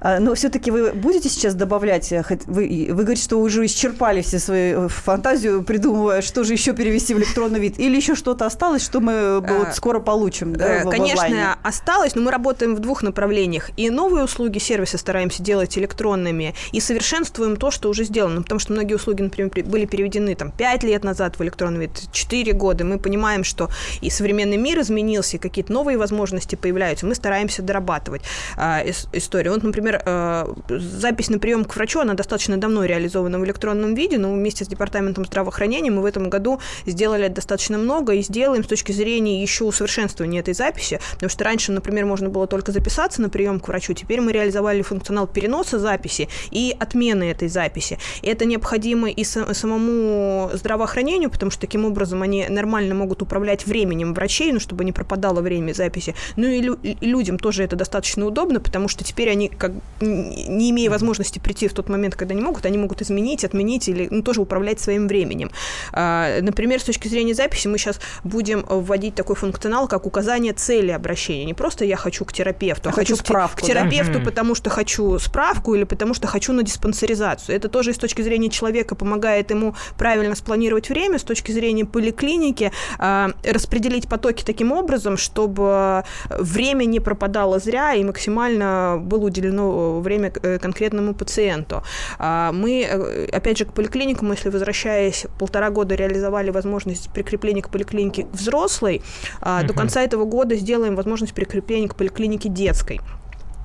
А, 0.02 0.20
но 0.20 0.36
все-таки 0.36 0.72
вы 0.72 0.92
будете 0.92 1.30
сейчас 1.30 1.56
добавлять, 1.56 2.12
э, 2.12 2.24
вы, 2.46 2.88
вы 2.90 3.04
говорите, 3.04 3.24
что 3.24 3.40
уже 3.40 3.66
исчерпали 3.66 4.22
все 4.22 4.40
свою 4.40 4.86
э, 4.86 4.88
фантазию, 4.90 5.64
придумывая, 5.64 6.03
что 6.22 6.44
же 6.44 6.54
еще 6.54 6.74
перевести 6.74 7.14
в 7.14 7.18
электронный 7.20 7.60
вид, 7.60 7.80
или 7.80 7.96
еще 7.96 8.16
что-то 8.16 8.46
осталось, 8.46 8.84
что 8.84 9.00
мы 9.00 9.14
мы 9.14 9.58
вот 9.58 9.68
э, 9.70 9.72
скоро 9.74 10.00
получим, 10.00 10.56
да, 10.56 10.82
э, 10.82 10.90
Конечно, 10.90 11.58
осталось, 11.64 12.16
но 12.16 12.22
мы 12.22 12.32
работаем 12.32 12.76
в 12.76 12.80
двух 12.80 13.04
направлениях. 13.04 13.70
И 13.78 13.90
новые 13.90 14.24
услуги, 14.24 14.60
сервисы 14.60 14.98
стараемся 14.98 15.44
делать 15.44 15.78
электронными, 15.78 16.54
и 16.72 16.80
совершенствуем 16.80 17.56
то, 17.58 17.72
что 17.72 17.90
уже 17.90 18.04
сделано. 18.04 18.42
Потому 18.42 18.60
что 18.60 18.74
многие 18.74 18.96
услуги, 18.96 19.22
например, 19.22 19.52
были 19.66 19.86
переведены 19.86 20.36
там 20.36 20.52
5 20.52 20.84
лет 20.84 21.04
назад 21.04 21.38
в 21.38 21.44
электронный 21.44 21.82
вид, 21.82 22.10
4 22.12 22.54
года. 22.54 22.84
Мы 22.84 23.00
понимаем, 23.00 23.44
что 23.44 23.70
и 24.02 24.10
современный 24.10 24.58
мир 24.58 24.80
изменился, 24.80 25.38
и 25.38 25.40
какие-то 25.40 25.72
новые 25.72 25.98
возможности 25.98 26.56
появляются. 26.56 27.06
Мы 27.06 27.16
стараемся 27.16 27.62
дорабатывать 27.62 28.24
э, 28.58 28.92
историю. 29.14 29.54
Вот, 29.54 29.64
например, 29.64 30.02
э, 30.06 30.54
запись 30.70 31.30
на 31.30 31.40
прием 31.40 31.66
к 31.66 31.76
врачу, 31.76 32.00
она 32.00 32.14
достаточно 32.14 32.58
давно 32.58 32.86
реализована 32.86 33.40
в 33.40 33.46
электронном 33.46 33.96
виде, 33.96 34.18
но 34.18 34.34
вместе 34.34 34.66
с 34.66 34.68
Департаментом 34.68 35.26
здравоохранения 35.26 35.92
мы 35.94 36.02
в 36.02 36.06
этом 36.06 36.30
году 36.30 36.60
сделали 36.86 37.28
достаточно 37.28 37.78
много 37.78 38.14
и 38.14 38.22
сделаем 38.22 38.64
с 38.64 38.68
точки 38.68 38.92
зрения 38.92 39.42
еще 39.42 39.66
усовершенствования 39.66 40.40
этой 40.40 40.54
записи, 40.54 41.00
потому 41.14 41.30
что 41.30 41.44
раньше, 41.44 41.72
например, 41.72 42.06
можно 42.06 42.30
было 42.30 42.48
только 42.48 42.72
записаться 42.72 43.22
на 43.22 43.30
прием 43.30 43.60
к 43.60 43.68
врачу, 43.68 43.94
теперь 43.94 44.22
мы 44.22 44.32
реализовали 44.32 44.82
функционал 44.82 45.28
переноса 45.28 45.80
записи 45.80 46.28
и 46.52 46.76
отмены 46.80 47.26
этой 47.26 47.48
записи. 47.48 47.98
Это 48.22 48.46
необходимо 48.46 49.10
и 49.10 49.24
самому 49.24 50.50
здравоохранению, 50.54 51.30
потому 51.30 51.52
что 51.52 51.62
таким 51.62 51.86
образом 51.86 52.22
они 52.22 52.48
нормально 52.50 52.96
могут 52.96 53.22
управлять 53.22 53.66
временем 53.66 54.14
врачей, 54.14 54.52
ну, 54.52 54.60
чтобы 54.60 54.86
не 54.86 54.92
пропадало 54.92 55.42
время 55.42 55.74
записи. 55.74 56.16
Ну 56.36 56.48
и, 56.48 56.62
лю- 56.62 56.80
и 56.82 56.98
людям 57.06 57.38
тоже 57.40 57.64
это 57.64 57.76
достаточно 57.76 58.26
удобно, 58.26 58.60
потому 58.60 58.88
что 58.88 59.04
теперь 59.04 59.30
они, 59.30 59.50
как, 59.50 59.72
не 60.02 60.72
имея 60.72 60.90
возможности 60.90 61.40
прийти 61.40 61.68
в 61.68 61.74
тот 61.74 61.90
момент, 61.90 62.16
когда 62.16 62.34
они 62.34 62.42
могут, 62.42 62.66
они 62.66 62.78
могут 62.78 63.02
изменить, 63.02 63.44
отменить 63.44 63.88
или 63.88 64.08
ну, 64.10 64.22
тоже 64.24 64.42
управлять 64.42 64.80
своим 64.80 65.08
временем. 65.08 65.52
А, 65.92 66.42
например, 66.42 66.80
с 66.80 66.84
точки 66.84 67.08
зрения 67.08 67.34
записи 67.34 67.68
мы 67.68 67.78
сейчас 67.78 68.00
будем 68.24 68.66
вводить 68.68 69.16
такой 69.16 69.36
функционал, 69.36 69.88
как 69.88 70.06
указание 70.06 70.54
цели 70.54 70.92
обращения. 70.92 71.46
Не 71.46 71.54
просто 71.54 71.86
я 71.86 71.98
хочу 71.98 72.26
к 72.26 72.34
терапевту, 72.34 72.90
а, 72.90 72.92
а 72.92 72.96
хочу 72.96 73.16
справку, 73.16 73.62
к 73.62 73.62
терапевту, 73.62 74.20
да? 74.20 74.26
потому 74.26 74.56
что 74.56 74.70
хочу 74.70 75.20
справку 75.20 75.76
или 75.76 75.84
потому 75.84 76.14
что 76.14 76.28
хочу 76.28 76.54
на 76.54 76.64
диспансеризацию. 76.64 77.56
Это 77.56 77.70
тоже 77.70 77.94
с 77.94 77.98
точки 77.98 78.22
зрения 78.22 78.50
человека 78.50 78.96
помогает 78.96 79.52
ему 79.52 79.76
правильно 79.98 80.36
спланировать 80.36 80.90
время, 80.90 81.20
с 81.20 81.24
точки 81.24 81.52
зрения 81.52 81.86
поликлиники 81.86 82.72
э, 83.00 83.28
распределить 83.44 84.08
потоки 84.08 84.44
таким 84.44 84.72
образом, 84.72 85.18
чтобы 85.18 86.04
время 86.30 86.86
не 86.86 87.00
пропадало 87.00 87.60
зря 87.60 87.94
и 87.94 88.04
максимально 88.04 88.98
было 89.02 89.26
уделено 89.26 90.00
время 90.00 90.32
э, 90.42 90.60
конкретному 90.60 91.14
пациенту. 91.14 91.84
А, 92.20 92.52
мы, 92.52 92.84
э, 92.84 93.28
опять 93.32 93.58
же, 93.58 93.66
к 93.66 93.74
поликлиникам, 93.74 94.32
если 94.32 94.50
возвращаясь, 94.50 95.26
полтора 95.40 95.63
года 95.70 95.96
реализовали 95.96 96.50
возможность 96.50 97.10
прикрепления 97.12 97.62
к 97.62 97.70
поликлинике 97.70 98.26
взрослой. 98.32 99.02
Угу. 99.42 99.68
До 99.68 99.74
конца 99.74 100.02
этого 100.02 100.26
года 100.26 100.56
сделаем 100.56 100.96
возможность 100.96 101.34
прикрепления 101.34 101.88
к 101.88 101.96
поликлинике 101.96 102.50
детской. 102.50 103.00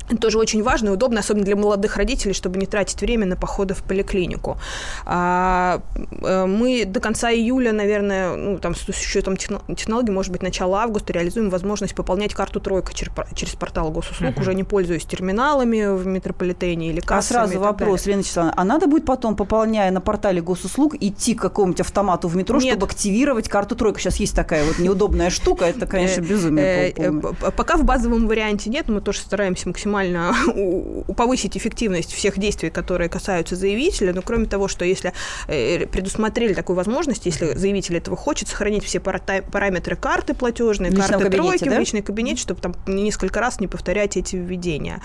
Это 0.09 0.19
тоже 0.19 0.39
очень 0.39 0.63
важно 0.63 0.89
и 0.89 0.93
удобно, 0.93 1.21
особенно 1.21 1.45
для 1.45 1.57
молодых 1.57 1.97
родителей, 1.97 2.33
чтобы 2.33 2.59
не 2.59 2.67
тратить 2.67 3.01
время 3.01 3.27
на 3.27 3.37
походы 3.37 3.75
в 3.75 3.83
поликлинику. 3.83 4.59
А, 5.05 5.81
э, 6.23 6.47
мы 6.47 6.85
до 6.87 7.01
конца 7.01 7.31
июля, 7.31 7.73
наверное, 7.73 8.35
ну, 8.37 8.59
там, 8.59 8.75
с 8.75 8.89
учетом 8.89 9.37
технологий, 9.37 10.11
может 10.11 10.33
быть, 10.33 10.43
начало 10.43 10.81
августа 10.83 11.13
реализуем 11.13 11.51
возможность 11.51 11.95
пополнять 11.95 12.35
карту 12.35 12.61
«Тройка» 12.61 12.93
через 12.95 13.55
портал 13.55 13.91
госуслуг, 13.91 14.35
uh-huh. 14.35 14.41
уже 14.41 14.55
не 14.55 14.65
пользуясь 14.65 15.05
терминалами 15.05 15.95
в 15.95 16.07
метрополитене 16.07 16.89
или 16.89 17.01
кассами. 17.01 17.41
А 17.41 17.47
сразу 17.47 17.61
вопрос, 17.61 18.07
Лена 18.07 18.21
Вячеславовна, 18.21 18.55
а 18.57 18.65
надо 18.65 18.87
будет 18.87 19.05
потом, 19.05 19.37
пополняя 19.37 19.91
на 19.91 20.01
портале 20.01 20.41
госуслуг, 20.41 20.95
идти 21.01 21.35
к 21.35 21.43
какому-нибудь 21.43 21.81
автомату 21.81 22.29
в 22.29 22.37
метро, 22.37 22.59
Нет. 22.59 22.73
чтобы 22.73 22.87
активировать 22.87 23.49
карту 23.49 23.77
«Тройка»? 23.77 24.01
Сейчас 24.01 24.17
есть 24.17 24.35
такая 24.35 24.65
вот 24.65 24.79
неудобная 24.79 25.31
штука, 25.31 25.67
это, 25.67 25.87
конечно, 25.87 26.23
безумие. 26.23 26.93
Э, 26.97 27.51
пока 27.57 27.77
в 27.77 27.85
базовом 27.85 28.27
варианте 28.27 28.71
нет, 28.71 28.89
мы 28.89 29.01
тоже 29.01 29.21
стараемся 29.21 29.69
максимально 29.69 29.98
максимально 29.99 31.05
повысить 31.17 31.57
эффективность 31.57 32.13
всех 32.13 32.39
действий, 32.39 32.71
которые 32.71 33.09
касаются 33.09 33.57
заявителя. 33.57 34.13
Но 34.13 34.23
кроме 34.23 34.47
того, 34.47 34.69
что 34.69 34.85
если 34.85 35.13
э, 35.47 35.87
предусмотрели 35.87 36.55
такую 36.55 36.77
возможность, 36.77 37.27
если 37.27 37.55
заявитель 37.55 37.97
этого 37.97 38.17
хочет, 38.17 38.49
сохранить 38.49 38.85
все 38.85 39.01
параметры 39.01 39.97
карты 39.97 40.35
платежной, 40.35 40.91
карты 40.91 41.25
кабинете, 41.25 41.37
тройки 41.37 41.65
да? 41.65 41.77
в 41.77 41.81
личный 41.81 42.03
кабинет, 42.03 42.39
чтобы 42.39 42.61
там 42.61 42.75
несколько 42.87 43.41
раз 43.41 43.61
не 43.61 43.67
повторять 43.67 44.17
эти 44.17 44.37
введения. 44.37 45.01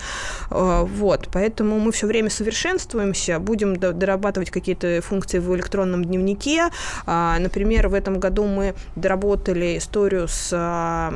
Э, 0.50 0.84
вот, 0.84 1.28
поэтому 1.32 1.78
мы 1.78 1.92
все 1.92 2.06
время 2.06 2.30
совершенствуемся, 2.30 3.38
будем 3.38 3.76
дорабатывать 3.76 4.50
какие-то 4.50 5.00
функции 5.02 5.38
в 5.38 5.54
электронном 5.54 6.04
дневнике. 6.04 6.70
А, 7.06 7.38
например, 7.38 7.88
в 7.88 7.94
этом 7.94 8.18
году 8.18 8.44
мы 8.44 8.74
доработали 8.96 9.78
историю 9.78 10.28
с 10.28 10.50
а, 10.52 11.14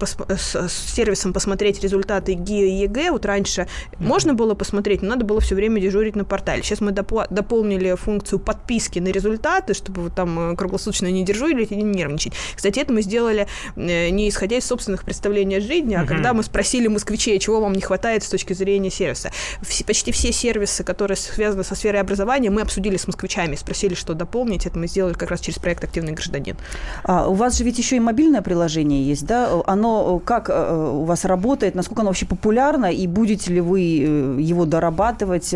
с, 0.00 0.68
сервисом 0.68 1.32
посмотреть 1.32 1.82
результаты 1.82 2.34
ГИА 2.34 2.66
и 2.66 2.70
ЕГЭ. 2.82 3.10
Вот 3.10 3.26
раньше 3.26 3.62
mm-hmm. 3.62 3.96
можно 3.98 4.34
было 4.34 4.54
посмотреть, 4.54 5.02
но 5.02 5.10
надо 5.10 5.24
было 5.24 5.40
все 5.40 5.54
время 5.54 5.80
дежурить 5.80 6.16
на 6.16 6.24
портале. 6.24 6.62
Сейчас 6.62 6.80
мы 6.80 6.92
допо- 6.92 7.26
дополнили 7.30 7.94
функцию 7.94 8.38
подписки 8.38 8.98
на 8.98 9.08
результаты, 9.08 9.74
чтобы 9.74 10.02
вы 10.02 10.10
там 10.10 10.52
э, 10.52 10.56
круглосуточно 10.56 11.10
не 11.10 11.24
дежурили 11.24 11.64
и 11.64 11.76
не 11.76 11.82
нервничать. 11.82 12.34
Кстати, 12.54 12.78
это 12.78 12.92
мы 12.92 13.02
сделали 13.02 13.46
э, 13.76 14.10
не 14.10 14.28
исходя 14.28 14.56
из 14.56 14.66
собственных 14.66 15.04
представлений 15.04 15.56
о 15.56 15.60
жизни, 15.60 15.94
а 15.94 16.02
mm-hmm. 16.02 16.06
когда 16.06 16.32
мы 16.32 16.42
спросили 16.42 16.88
москвичей, 16.88 17.38
чего 17.38 17.60
вам 17.60 17.72
не 17.72 17.80
хватает 17.80 18.22
с 18.22 18.28
точки 18.28 18.52
зрения 18.52 18.90
сервиса. 18.90 19.30
Все, 19.62 19.84
почти 19.84 20.12
все 20.12 20.32
сервисы, 20.32 20.84
которые 20.84 21.16
связаны 21.16 21.64
со 21.64 21.74
сферой 21.74 22.00
образования, 22.00 22.50
мы 22.50 22.62
обсудили 22.62 22.96
с 22.96 23.06
москвичами, 23.06 23.56
спросили, 23.56 23.94
что 23.94 24.14
дополнить. 24.14 24.66
Это 24.66 24.78
мы 24.78 24.86
сделали 24.86 25.14
как 25.14 25.30
раз 25.30 25.40
через 25.40 25.58
проект 25.58 25.84
«Активный 25.84 26.12
гражданин». 26.12 26.56
А, 27.02 27.28
у 27.28 27.34
вас 27.34 27.58
же 27.58 27.64
ведь 27.64 27.78
еще 27.78 27.96
и 27.96 28.00
мобильное 28.00 28.42
приложение 28.42 29.06
есть, 29.06 29.26
да? 29.26 29.62
Оно 29.66 30.20
э, 30.20 30.26
как 30.26 30.50
э, 30.50 30.90
у 30.92 31.04
вас 31.04 31.24
работает, 31.24 31.74
насколько 31.74 32.02
оно 32.02 32.10
вообще 32.10 32.26
популярно, 32.26 32.86
и 32.92 33.06
будете 33.06 33.52
ли 33.52 33.60
вы 33.60 33.80
э, 33.80 34.40
его 34.40 34.64
дорабатывать, 34.64 35.54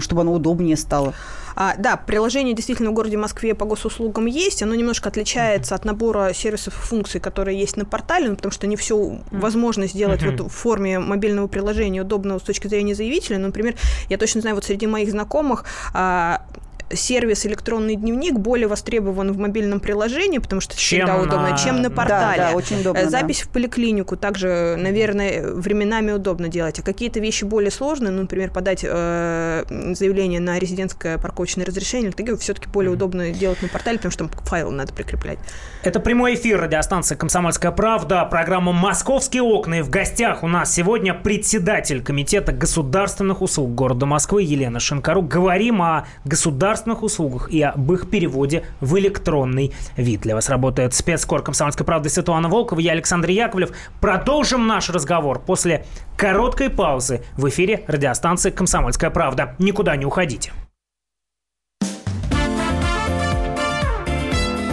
чтобы 0.00 0.20
оно 0.22 0.32
удобнее 0.32 0.76
стало? 0.76 1.14
А, 1.58 1.74
да, 1.78 1.96
приложение 1.96 2.54
действительно 2.54 2.90
в 2.90 2.94
городе 2.94 3.16
Москве 3.16 3.54
по 3.54 3.64
госуслугам 3.64 4.26
есть. 4.26 4.62
Оно 4.62 4.74
немножко 4.74 5.08
отличается 5.08 5.74
от 5.74 5.86
набора 5.86 6.34
сервисов 6.34 6.74
и 6.76 6.86
функций, 6.86 7.18
которые 7.18 7.58
есть 7.58 7.78
на 7.78 7.86
портале, 7.86 8.28
ну, 8.28 8.36
потому 8.36 8.52
что 8.52 8.66
не 8.66 8.76
все 8.76 9.18
возможно 9.30 9.86
сделать 9.86 10.22
вот 10.22 10.40
в 10.40 10.48
форме 10.48 10.98
мобильного 10.98 11.46
приложения 11.46 12.02
удобного 12.02 12.38
с 12.38 12.42
точки 12.42 12.68
зрения 12.68 12.94
заявителя. 12.94 13.38
Ну, 13.38 13.46
например, 13.46 13.74
я 14.10 14.18
точно 14.18 14.42
знаю, 14.42 14.56
вот 14.56 14.64
среди 14.64 14.86
моих 14.86 15.10
знакомых 15.10 15.64
а, 15.94 16.42
сервис 16.92 17.44
электронный 17.46 17.96
дневник 17.96 18.34
более 18.34 18.68
востребован 18.68 19.32
в 19.32 19.38
мобильном 19.38 19.80
приложении, 19.80 20.38
потому 20.38 20.60
что 20.60 20.74
это 20.74 20.80
чем 20.80 21.06
всегда 21.06 21.20
удобно, 21.20 21.50
на... 21.50 21.58
чем 21.58 21.82
на 21.82 21.90
портале. 21.90 22.36
Да, 22.36 22.50
да, 22.50 22.56
очень 22.56 22.80
удобно. 22.80 23.00
Э, 23.00 23.08
запись 23.08 23.40
да. 23.40 23.44
в 23.44 23.48
поликлинику 23.48 24.16
также, 24.16 24.76
наверное, 24.78 25.52
временами 25.52 26.12
удобно 26.12 26.48
делать. 26.48 26.78
А 26.78 26.82
какие-то 26.82 27.20
вещи 27.20 27.44
более 27.44 27.70
сложные, 27.70 28.12
ну, 28.12 28.22
например, 28.22 28.50
подать 28.50 28.84
э, 28.84 29.64
заявление 29.94 30.40
на 30.40 30.58
резидентское 30.58 31.18
парковочное 31.18 31.66
разрешение, 31.66 32.12
такие 32.12 32.36
все-таки 32.36 32.68
более 32.68 32.92
удобно 32.92 33.30
делать 33.30 33.60
на 33.62 33.68
портале, 33.68 33.98
потому 33.98 34.12
что 34.12 34.28
там 34.28 34.44
файлы 34.44 34.72
надо 34.72 34.92
прикреплять. 34.92 35.38
Это 35.82 36.00
прямой 36.00 36.34
эфир 36.34 36.60
радиостанции 36.60 37.16
«Комсомольская 37.16 37.72
правда», 37.72 38.24
программа 38.24 38.72
«Московские 38.72 39.42
окна». 39.42 39.80
И 39.80 39.82
в 39.82 39.90
гостях 39.90 40.42
у 40.42 40.48
нас 40.48 40.72
сегодня 40.72 41.14
председатель 41.14 42.02
Комитета 42.02 42.52
государственных 42.52 43.42
услуг 43.42 43.74
города 43.74 44.06
Москвы 44.06 44.42
Елена 44.42 44.80
Шинкарук. 44.80 45.28
Говорим 45.28 45.82
о 45.82 46.06
государственных 46.24 46.75
государственных 46.76 47.02
услугах 47.02 47.50
и 47.50 47.62
об 47.62 47.90
их 47.92 48.10
переводе 48.10 48.64
в 48.80 48.98
электронный 48.98 49.72
вид. 49.96 50.20
Для 50.20 50.34
вас 50.34 50.48
работает 50.50 50.92
спецкор 50.94 51.42
«Комсомольской 51.42 51.86
правды» 51.86 52.10
Светлана 52.10 52.48
Волкова, 52.48 52.80
я 52.80 52.92
Александр 52.92 53.30
Яковлев. 53.30 53.70
Продолжим 54.00 54.66
наш 54.66 54.90
разговор 54.90 55.40
после 55.40 55.86
короткой 56.16 56.68
паузы 56.68 57.22
в 57.36 57.48
эфире 57.48 57.84
радиостанции 57.86 58.50
«Комсомольская 58.50 59.10
правда». 59.10 59.54
Никуда 59.58 59.96
не 59.96 60.04
уходите. 60.04 60.52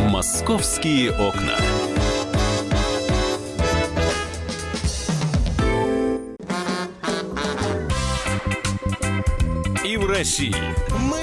«Московские 0.10 1.12
окна». 1.12 1.54
И 9.86 9.98
в 9.98 10.10
России. 10.10 10.56
Мысли 11.10 11.23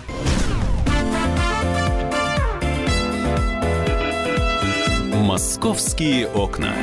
«Московские 5.31 6.27
окна». 6.27 6.75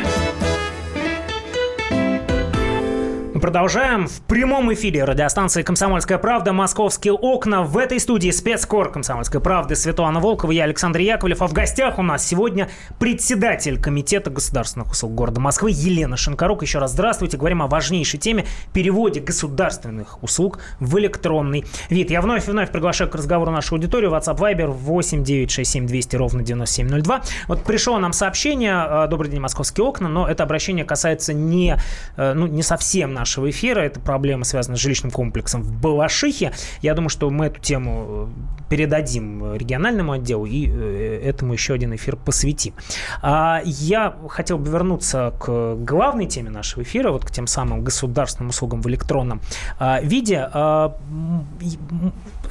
Продолжаем 3.40 4.06
в 4.06 4.20
прямом 4.22 4.72
эфире 4.72 5.04
радиостанции 5.04 5.62
«Комсомольская 5.62 6.18
правда». 6.18 6.52
Московские 6.52 7.12
окна. 7.12 7.62
В 7.62 7.76
этой 7.76 8.00
студии 8.00 8.30
спецкор 8.30 8.90
«Комсомольской 8.90 9.40
правды» 9.40 9.76
Светлана 9.76 10.18
Волкова, 10.18 10.50
я 10.50 10.64
Александр 10.64 11.00
Яковлев. 11.00 11.42
А 11.42 11.46
в 11.46 11.52
гостях 11.52 11.98
у 11.98 12.02
нас 12.02 12.26
сегодня 12.26 12.68
председатель 12.98 13.80
Комитета 13.80 14.30
государственных 14.30 14.92
услуг 14.92 15.14
города 15.14 15.40
Москвы 15.40 15.70
Елена 15.72 16.16
Шинкарук. 16.16 16.62
Еще 16.62 16.78
раз 16.78 16.92
здравствуйте. 16.92 17.36
Говорим 17.36 17.62
о 17.62 17.66
важнейшей 17.66 18.18
теме 18.18 18.46
переводе 18.72 19.20
государственных 19.20 20.22
услуг 20.22 20.60
в 20.80 20.98
электронный 20.98 21.64
вид. 21.90 22.10
Я 22.10 22.20
вновь 22.20 22.48
и 22.48 22.50
вновь 22.50 22.70
приглашаю 22.70 23.10
к 23.10 23.14
разговору 23.14 23.50
нашу 23.50 23.74
аудиторию. 23.74 24.10
WhatsApp 24.10 24.38
Viber 24.38 24.68
8 24.68 25.22
967 25.22 25.86
200 25.86 26.16
ровно 26.16 26.42
9702. 26.42 27.22
Вот 27.46 27.64
пришло 27.64 27.98
нам 27.98 28.12
сообщение. 28.12 28.86
Э, 28.88 29.06
Добрый 29.08 29.30
день, 29.30 29.40
московские 29.40 29.84
окна. 29.84 30.08
Но 30.08 30.26
это 30.26 30.42
обращение 30.42 30.84
касается 30.84 31.34
не, 31.34 31.76
э, 32.16 32.32
ну, 32.34 32.46
не 32.46 32.62
совсем 32.62 33.12
нашего 33.12 33.27
нашего 33.28 33.50
эфира. 33.50 33.80
Это 33.80 34.00
проблема, 34.00 34.44
связанная 34.44 34.78
с 34.78 34.80
жилищным 34.80 35.10
комплексом 35.10 35.62
в 35.62 35.70
Балашихе. 35.70 36.52
Я 36.80 36.94
думаю, 36.94 37.10
что 37.10 37.28
мы 37.28 37.46
эту 37.46 37.60
тему 37.60 38.06
э, 38.08 38.70
передадим 38.70 39.54
региональному 39.54 40.12
отделу 40.12 40.46
и 40.46 40.66
э, 40.66 41.20
этому 41.24 41.52
еще 41.52 41.74
один 41.74 41.94
эфир 41.94 42.16
посвятим. 42.16 42.72
А 43.20 43.60
я 43.64 44.16
хотел 44.28 44.56
бы 44.56 44.70
вернуться 44.70 45.34
к 45.38 45.74
главной 45.76 46.26
теме 46.26 46.48
нашего 46.48 46.82
эфира, 46.82 47.10
вот 47.10 47.26
к 47.26 47.30
тем 47.30 47.46
самым 47.46 47.84
государственным 47.84 48.48
услугам 48.48 48.80
в 48.80 48.88
электронном 48.88 49.42
а, 49.78 50.00
виде. 50.00 50.48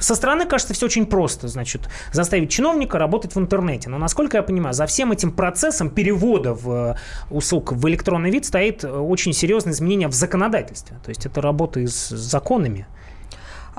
Со 0.00 0.14
стороны 0.14 0.46
кажется 0.46 0.74
все 0.74 0.86
очень 0.86 1.06
просто, 1.06 1.48
значит, 1.48 1.88
заставить 2.12 2.50
чиновника 2.50 2.98
работать 2.98 3.34
в 3.34 3.38
интернете. 3.38 3.88
Но, 3.88 3.98
насколько 3.98 4.36
я 4.36 4.42
понимаю, 4.42 4.74
за 4.74 4.86
всем 4.86 5.12
этим 5.12 5.32
процессом 5.32 5.90
перевода 5.90 6.54
в 6.54 6.96
услуг 7.30 7.72
в 7.72 7.88
электронный 7.88 8.30
вид 8.30 8.44
стоит 8.44 8.84
очень 8.84 9.32
серьезное 9.32 9.72
изменение 9.72 10.08
в 10.08 10.14
законодательстве. 10.14 10.98
То 11.04 11.10
есть 11.10 11.26
это 11.26 11.40
работа 11.40 11.80
с 11.80 12.08
законами. 12.08 12.86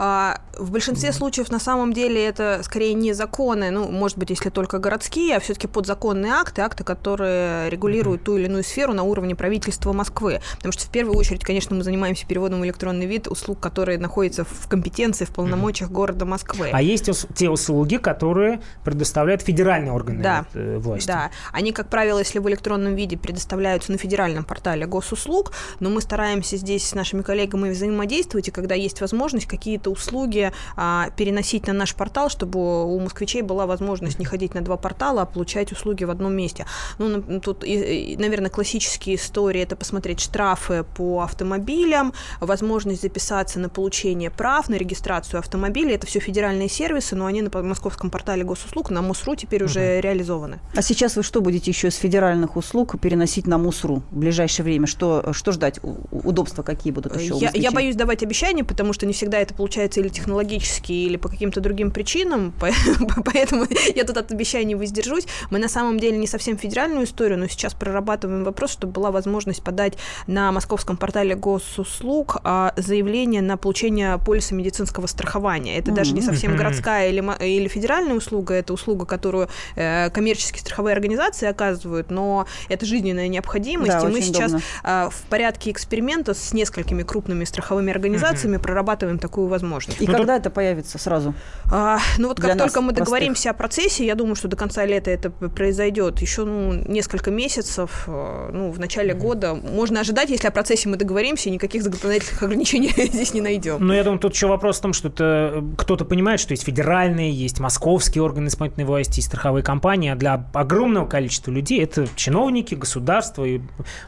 А, 0.02 0.40
в 0.58 0.72
большинстве 0.72 1.12
случаев 1.12 1.52
на 1.52 1.60
самом 1.60 1.92
деле 1.92 2.26
это 2.26 2.62
скорее 2.64 2.94
не 2.94 3.12
законы, 3.12 3.70
ну, 3.70 3.92
может 3.92 4.18
быть, 4.18 4.30
если 4.30 4.50
только 4.50 4.80
городские, 4.80 5.36
а 5.36 5.40
все-таки 5.42 5.68
подзаконные 5.68 6.32
акты, 6.32 6.62
акты, 6.62 6.86
которые 6.86 7.70
регулируют 7.70 8.24
ту 8.24 8.38
или 8.38 8.46
иную 8.46 8.64
сферу 8.64 8.94
на 8.94 9.04
уровне 9.04 9.36
правительства 9.36 9.92
Москвы. 9.92 10.40
Потому 10.56 10.72
что 10.72 10.86
в 10.86 10.90
первую 10.90 11.18
очередь, 11.18 11.44
конечно, 11.44 11.76
мы 11.76 11.84
занимаемся 11.84 12.26
переводом 12.26 12.62
в 12.62 12.66
электронный 12.66 13.08
вид 13.08 13.28
услуг, 13.28 13.60
которые 13.60 13.98
находятся 13.98 14.46
в 14.46 14.70
компетенции, 14.70 15.26
в 15.26 15.32
полномочиях 15.32 15.92
города 15.92 16.24
Москвы. 16.24 16.70
А 16.72 16.82
есть 16.82 17.10
те 17.36 17.50
услуги, 17.50 17.98
которые 17.98 18.62
предоставляют 18.86 19.42
федеральные 19.42 19.92
органы 19.92 20.24
да, 20.24 20.46
э, 20.54 20.78
власти. 20.78 21.08
Да, 21.08 21.30
они, 21.52 21.74
как 21.74 21.90
правило, 21.90 22.20
если 22.20 22.40
в 22.40 22.48
электронном 22.48 22.96
виде 22.96 23.18
предоставляются 23.18 23.92
на 23.92 23.98
федеральном 23.98 24.46
портале 24.46 24.86
госуслуг, 24.86 25.52
но 25.82 25.90
мы 25.90 26.00
стараемся 26.00 26.56
здесь 26.56 26.88
с 26.88 26.96
нашими 26.96 27.22
коллегами 27.22 27.72
взаимодействовать, 27.72 28.48
и 28.48 28.52
когда 28.52 28.76
есть 28.76 29.02
возможность, 29.02 29.46
какие-то 29.46 29.89
услуги 29.90 30.52
а, 30.76 31.10
переносить 31.16 31.68
на 31.68 31.74
наш 31.74 31.96
портал, 31.96 32.30
чтобы 32.30 32.86
у 32.86 33.00
москвичей 33.00 33.42
была 33.42 33.66
возможность 33.66 34.20
не 34.20 34.26
ходить 34.26 34.54
на 34.54 34.62
два 34.62 34.78
портала, 34.78 35.24
а 35.24 35.26
получать 35.26 35.72
услуги 35.72 36.04
в 36.04 36.12
одном 36.12 36.34
месте. 36.34 36.66
Ну, 36.98 37.40
тут, 37.40 37.64
наверное, 37.64 38.50
классические 38.50 39.16
истории– 39.16 39.62
это 39.64 39.76
посмотреть 39.76 40.20
штрафы 40.20 40.84
по 40.96 41.22
автомобилям, 41.22 42.14
возможность 42.40 43.02
записаться 43.02 43.60
на 43.60 43.70
получение 43.70 44.30
прав, 44.30 44.70
на 44.70 44.76
регистрацию 44.76 45.40
автомобиля. 45.40 45.96
Это 45.96 46.08
все 46.08 46.20
федеральные 46.20 46.70
сервисы, 46.70 47.16
но 47.16 47.26
они 47.26 47.42
на 47.42 47.50
московском 47.64 48.10
портале 48.10 48.44
госуслуг, 48.44 48.90
на 48.90 49.02
МОСРУ 49.02 49.36
теперь 49.36 49.64
уже 49.64 50.02
реализованы. 50.02 50.60
А 50.76 50.82
сейчас 50.82 51.16
вы 51.16 51.24
что 51.24 51.42
будете 51.42 51.72
еще 51.72 51.88
из 51.88 51.96
федеральных 51.96 52.56
услуг 52.56 53.00
переносить 53.00 53.48
на 53.48 53.58
МОСРУ 53.58 54.04
в 54.12 54.18
ближайшее 54.18 54.64
время? 54.64 54.88
Что, 54.88 55.34
что 55.34 55.52
ждать? 55.52 55.80
Удобства 56.12 56.64
какие 56.64 56.94
будут 56.94 57.20
еще 57.20 57.36
я, 57.38 57.52
я 57.54 57.72
боюсь 57.72 57.96
давать 57.96 58.24
обещания, 58.24 58.64
потому 58.64 58.94
что 58.94 59.06
не 59.06 59.14
всегда 59.14 59.40
это 59.40 59.54
получается 59.54 59.79
или 59.98 60.10
технологически, 60.10 60.92
или 60.92 61.18
по 61.18 61.30
каким-то 61.30 61.62
другим 61.62 61.92
причинам, 61.92 62.54
поэтому 63.26 63.66
я 63.96 64.04
тут 64.04 64.18
от 64.18 64.32
обещаний 64.32 64.76
воздержусь. 64.76 65.26
Мы 65.50 65.60
на 65.60 65.70
самом 65.70 66.00
деле 66.00 66.18
не 66.18 66.28
совсем 66.28 66.58
федеральную 66.58 67.06
историю, 67.06 67.38
но 67.40 67.48
сейчас 67.48 67.74
прорабатываем 67.74 68.44
вопрос, 68.44 68.72
чтобы 68.72 68.94
была 68.94 69.12
возможность 69.12 69.64
подать 69.64 69.94
на 70.28 70.52
московском 70.52 70.98
портале 70.98 71.36
госуслуг 71.36 72.38
а, 72.44 72.74
заявление 72.78 73.42
на 73.42 73.58
получение 73.58 74.18
полиса 74.18 74.56
медицинского 74.56 75.08
страхования. 75.08 75.78
Это 75.78 75.92
даже 75.92 76.14
не 76.14 76.22
совсем 76.22 76.56
городская 76.56 77.10
или, 77.10 77.24
или 77.46 77.68
федеральная 77.68 78.16
услуга, 78.16 78.54
это 78.54 78.74
услуга, 78.74 79.06
которую 79.06 79.50
э, 79.76 80.10
коммерческие 80.10 80.62
страховые 80.62 80.94
организации 80.94 81.48
оказывают, 81.48 82.12
но 82.12 82.46
это 82.68 82.86
жизненная 82.86 83.28
необходимость, 83.28 83.92
да, 83.92 84.08
и 84.08 84.12
мы 84.12 84.22
сейчас 84.22 84.54
э, 84.54 85.10
в 85.10 85.30
порядке 85.30 85.72
эксперимента 85.72 86.34
с 86.34 86.54
несколькими 86.54 87.04
крупными 87.04 87.44
страховыми 87.44 87.92
организациями 87.92 88.58
прорабатываем 88.58 89.20
такую 89.20 89.48
возможность. 89.48 89.69
И 90.00 90.08
ну, 90.08 90.14
когда 90.14 90.34
то... 90.34 90.42
это 90.42 90.50
появится 90.50 90.98
сразу? 90.98 91.34
А, 91.72 92.00
ну 92.18 92.28
вот 92.28 92.40
как 92.40 92.58
только 92.58 92.82
мы 92.82 92.88
простых. 92.88 93.06
договоримся 93.06 93.52
о 93.52 93.54
процессе, 93.54 94.06
я 94.06 94.16
думаю, 94.16 94.36
что 94.36 94.48
до 94.48 94.56
конца 94.56 94.86
лета 94.86 95.12
это 95.12 95.30
произойдет. 95.30 96.20
Еще 96.20 96.44
ну, 96.44 96.74
несколько 96.74 97.32
месяцев, 97.32 98.06
э, 98.08 98.50
ну, 98.52 98.72
в 98.72 98.80
начале 98.80 99.14
угу. 99.14 99.28
года 99.28 99.54
можно 99.54 100.00
ожидать, 100.00 100.30
если 100.30 100.48
о 100.48 100.52
процессе 100.52 100.90
мы 100.90 100.98
договоримся, 100.98 101.50
никаких 101.50 101.84
законодательных 101.84 102.42
ограничений 102.44 102.94
здесь 102.98 103.34
не 103.34 103.42
найдем. 103.42 103.86
Ну, 103.86 103.94
я 103.94 104.04
думаю, 104.04 104.20
тут 104.20 104.34
еще 104.34 104.48
вопрос 104.48 104.80
в 104.80 104.82
том, 104.82 104.94
что 104.94 105.10
это 105.10 105.64
кто-то 105.78 106.06
понимает, 106.06 106.40
что 106.40 106.52
есть 106.52 106.64
федеральные, 106.64 107.32
есть 107.32 107.60
московские 107.60 108.24
органы 108.24 108.48
исполнительной 108.48 108.86
власти, 108.86 109.20
и 109.20 109.22
страховые 109.22 109.64
компании, 109.64 110.12
а 110.12 110.16
для 110.16 110.46
огромного 110.54 111.06
количества 111.08 111.52
людей 111.52 111.82
это 111.84 112.08
чиновники, 112.16 112.76
государство, 112.76 113.44
и 113.46 113.62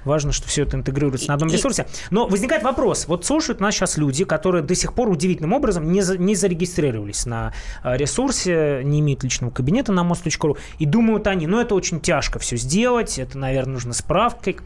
важно, 0.03 0.31
что 0.31 0.47
все 0.47 0.63
это 0.63 0.77
интегрируется 0.77 1.27
на 1.27 1.35
одном 1.35 1.49
ресурсе. 1.49 1.87
Но 2.09 2.27
возникает 2.27 2.63
вопрос, 2.63 3.07
вот 3.07 3.25
слушают 3.25 3.59
нас 3.59 3.75
сейчас 3.75 3.97
люди, 3.97 4.25
которые 4.25 4.63
до 4.63 4.75
сих 4.75 4.93
пор 4.93 5.09
удивительным 5.41 5.53
образом 5.53 5.91
не, 5.91 6.01
за, 6.01 6.17
не 6.17 6.35
зарегистрировались 6.35 7.25
на 7.25 7.53
э, 7.83 7.97
ресурсе, 7.97 8.81
не 8.83 8.99
имеют 8.99 9.23
личного 9.23 9.51
кабинета 9.51 9.91
на 9.91 10.03
мост.ру, 10.03 10.57
и 10.79 10.85
думают 10.85 11.27
они, 11.27 11.47
ну 11.47 11.59
это 11.59 11.75
очень 11.75 11.99
тяжко 11.99 12.39
все 12.39 12.57
сделать, 12.57 13.19
это, 13.19 13.37
наверное, 13.37 13.73
нужно 13.73 13.93
справкой. 13.93 14.57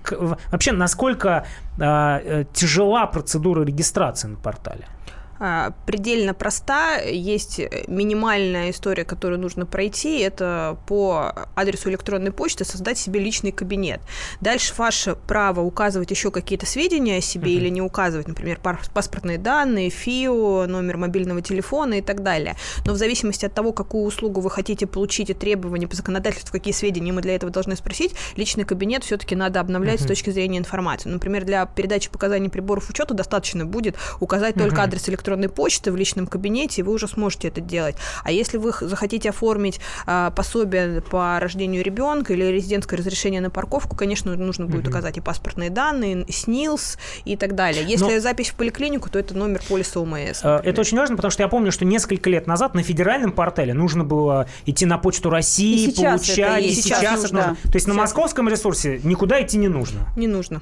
Вообще, 0.52 0.72
насколько 0.72 1.46
э, 1.78 1.84
э, 1.84 2.46
тяжела 2.54 3.08
процедура 3.08 3.64
регистрации 3.64 4.28
на 4.28 4.38
портале? 4.38 4.88
А, 5.38 5.74
предельно 5.86 6.34
проста. 6.34 6.98
Есть 7.02 7.60
минимальная 7.88 8.72
история, 8.72 9.04
которую 9.04 9.40
нужно 9.40 9.66
пройти. 9.66 10.20
Это 10.20 10.78
по 10.88 11.48
адресу 11.56 11.90
электронной 11.90 12.32
почты 12.32 12.64
создать 12.64 12.98
себе 12.98 13.20
личный 13.20 13.52
кабинет. 13.52 14.00
Дальше 14.40 14.74
ваше 14.78 15.16
право 15.16 15.62
указывать 15.62 16.12
еще 16.12 16.32
какие-то 16.32 16.66
сведения 16.66 17.18
о 17.18 17.22
себе 17.22 17.52
uh-huh. 17.52 17.58
или 17.58 17.70
не 17.70 17.82
указывать, 17.82 18.28
например, 18.28 18.60
паспортные 18.94 19.38
данные, 19.38 19.90
ФИО, 19.90 20.68
номер 20.68 20.98
мобильного 20.98 21.42
телефона 21.42 21.96
и 21.96 22.02
так 22.02 22.24
далее. 22.24 22.56
Но 22.86 22.94
в 22.94 22.98
зависимости 22.98 23.46
от 23.46 23.54
того, 23.54 23.74
какую 23.74 24.06
услугу 24.06 24.40
вы 24.40 24.50
хотите 24.50 24.88
получить 24.88 25.30
и 25.30 25.34
требования 25.34 25.88
по 25.88 25.96
законодательству, 25.96 26.52
какие 26.52 26.74
сведения 26.74 27.12
мы 27.12 27.22
для 27.22 27.36
этого 27.36 27.52
должны 27.52 27.76
спросить, 27.76 28.16
личный 28.38 28.64
кабинет 28.64 29.04
все-таки 29.04 29.36
надо 29.36 29.60
обновлять 29.60 30.00
uh-huh. 30.00 30.06
с 30.06 30.08
точки 30.08 30.30
зрения 30.30 30.60
информации. 30.60 31.10
Например, 31.10 31.44
для 31.44 31.66
передачи 31.66 32.10
показаний 32.10 32.50
приборов 32.50 32.90
учета 32.90 33.14
достаточно 33.14 33.66
будет 33.66 33.98
указать 34.22 34.56
uh-huh. 34.56 34.64
только 34.64 34.82
адрес 34.82 35.10
электронной 35.10 35.25
электронной 35.26 35.50
почты 35.50 35.92
в 35.92 35.96
личном 35.96 36.28
кабинете, 36.28 36.82
и 36.82 36.84
вы 36.84 36.94
уже 36.94 37.08
сможете 37.08 37.48
это 37.48 37.62
делать. 37.62 37.96
А 38.24 38.32
если 38.32 38.58
вы 38.58 38.72
захотите 38.80 39.30
оформить 39.30 39.80
а, 40.06 40.32
пособие 40.32 41.02
по 41.02 41.40
рождению 41.40 41.84
ребенка 41.84 42.34
или 42.34 42.46
резидентское 42.46 42.98
разрешение 42.98 43.42
на 43.42 43.50
парковку, 43.50 43.96
конечно, 43.96 44.36
нужно 44.36 44.68
будет 44.68 44.84
угу. 44.84 44.92
указать 44.92 45.18
и 45.18 45.22
паспортные 45.22 45.70
данные, 45.70 46.26
СНИЛС 46.30 46.98
и 47.26 47.36
так 47.36 47.56
далее. 47.56 47.84
Если 47.88 48.14
Но... 48.16 48.20
запись 48.20 48.50
в 48.50 48.56
поликлинику, 48.56 49.10
то 49.10 49.18
это 49.18 49.36
номер 49.36 49.62
полиса 49.68 50.00
ОМС. 50.00 50.44
Например. 50.44 50.62
Это 50.64 50.82
очень 50.82 50.98
важно, 50.98 51.16
потому 51.16 51.32
что 51.32 51.44
я 51.44 51.50
помню, 51.50 51.72
что 51.72 51.86
несколько 51.86 52.30
лет 52.30 52.46
назад 52.48 52.76
на 52.76 52.84
федеральном 52.84 53.32
портале 53.32 53.74
нужно 53.74 54.04
было 54.04 54.48
идти 54.66 54.86
на 54.86 54.98
почту 54.98 55.30
России, 55.30 55.92
получать. 55.92 56.64
И 56.64 56.74
сейчас, 56.74 57.00
сейчас 57.00 57.22
нужно. 57.22 57.40
Да. 57.40 57.46
То 57.46 57.76
есть 57.76 57.86
сейчас. 57.86 57.88
на 57.88 57.94
московском 57.96 58.50
ресурсе 58.50 59.00
никуда 59.04 59.42
идти 59.42 59.58
не 59.58 59.68
нужно. 59.68 60.08
Не 60.16 60.28
нужно. 60.28 60.62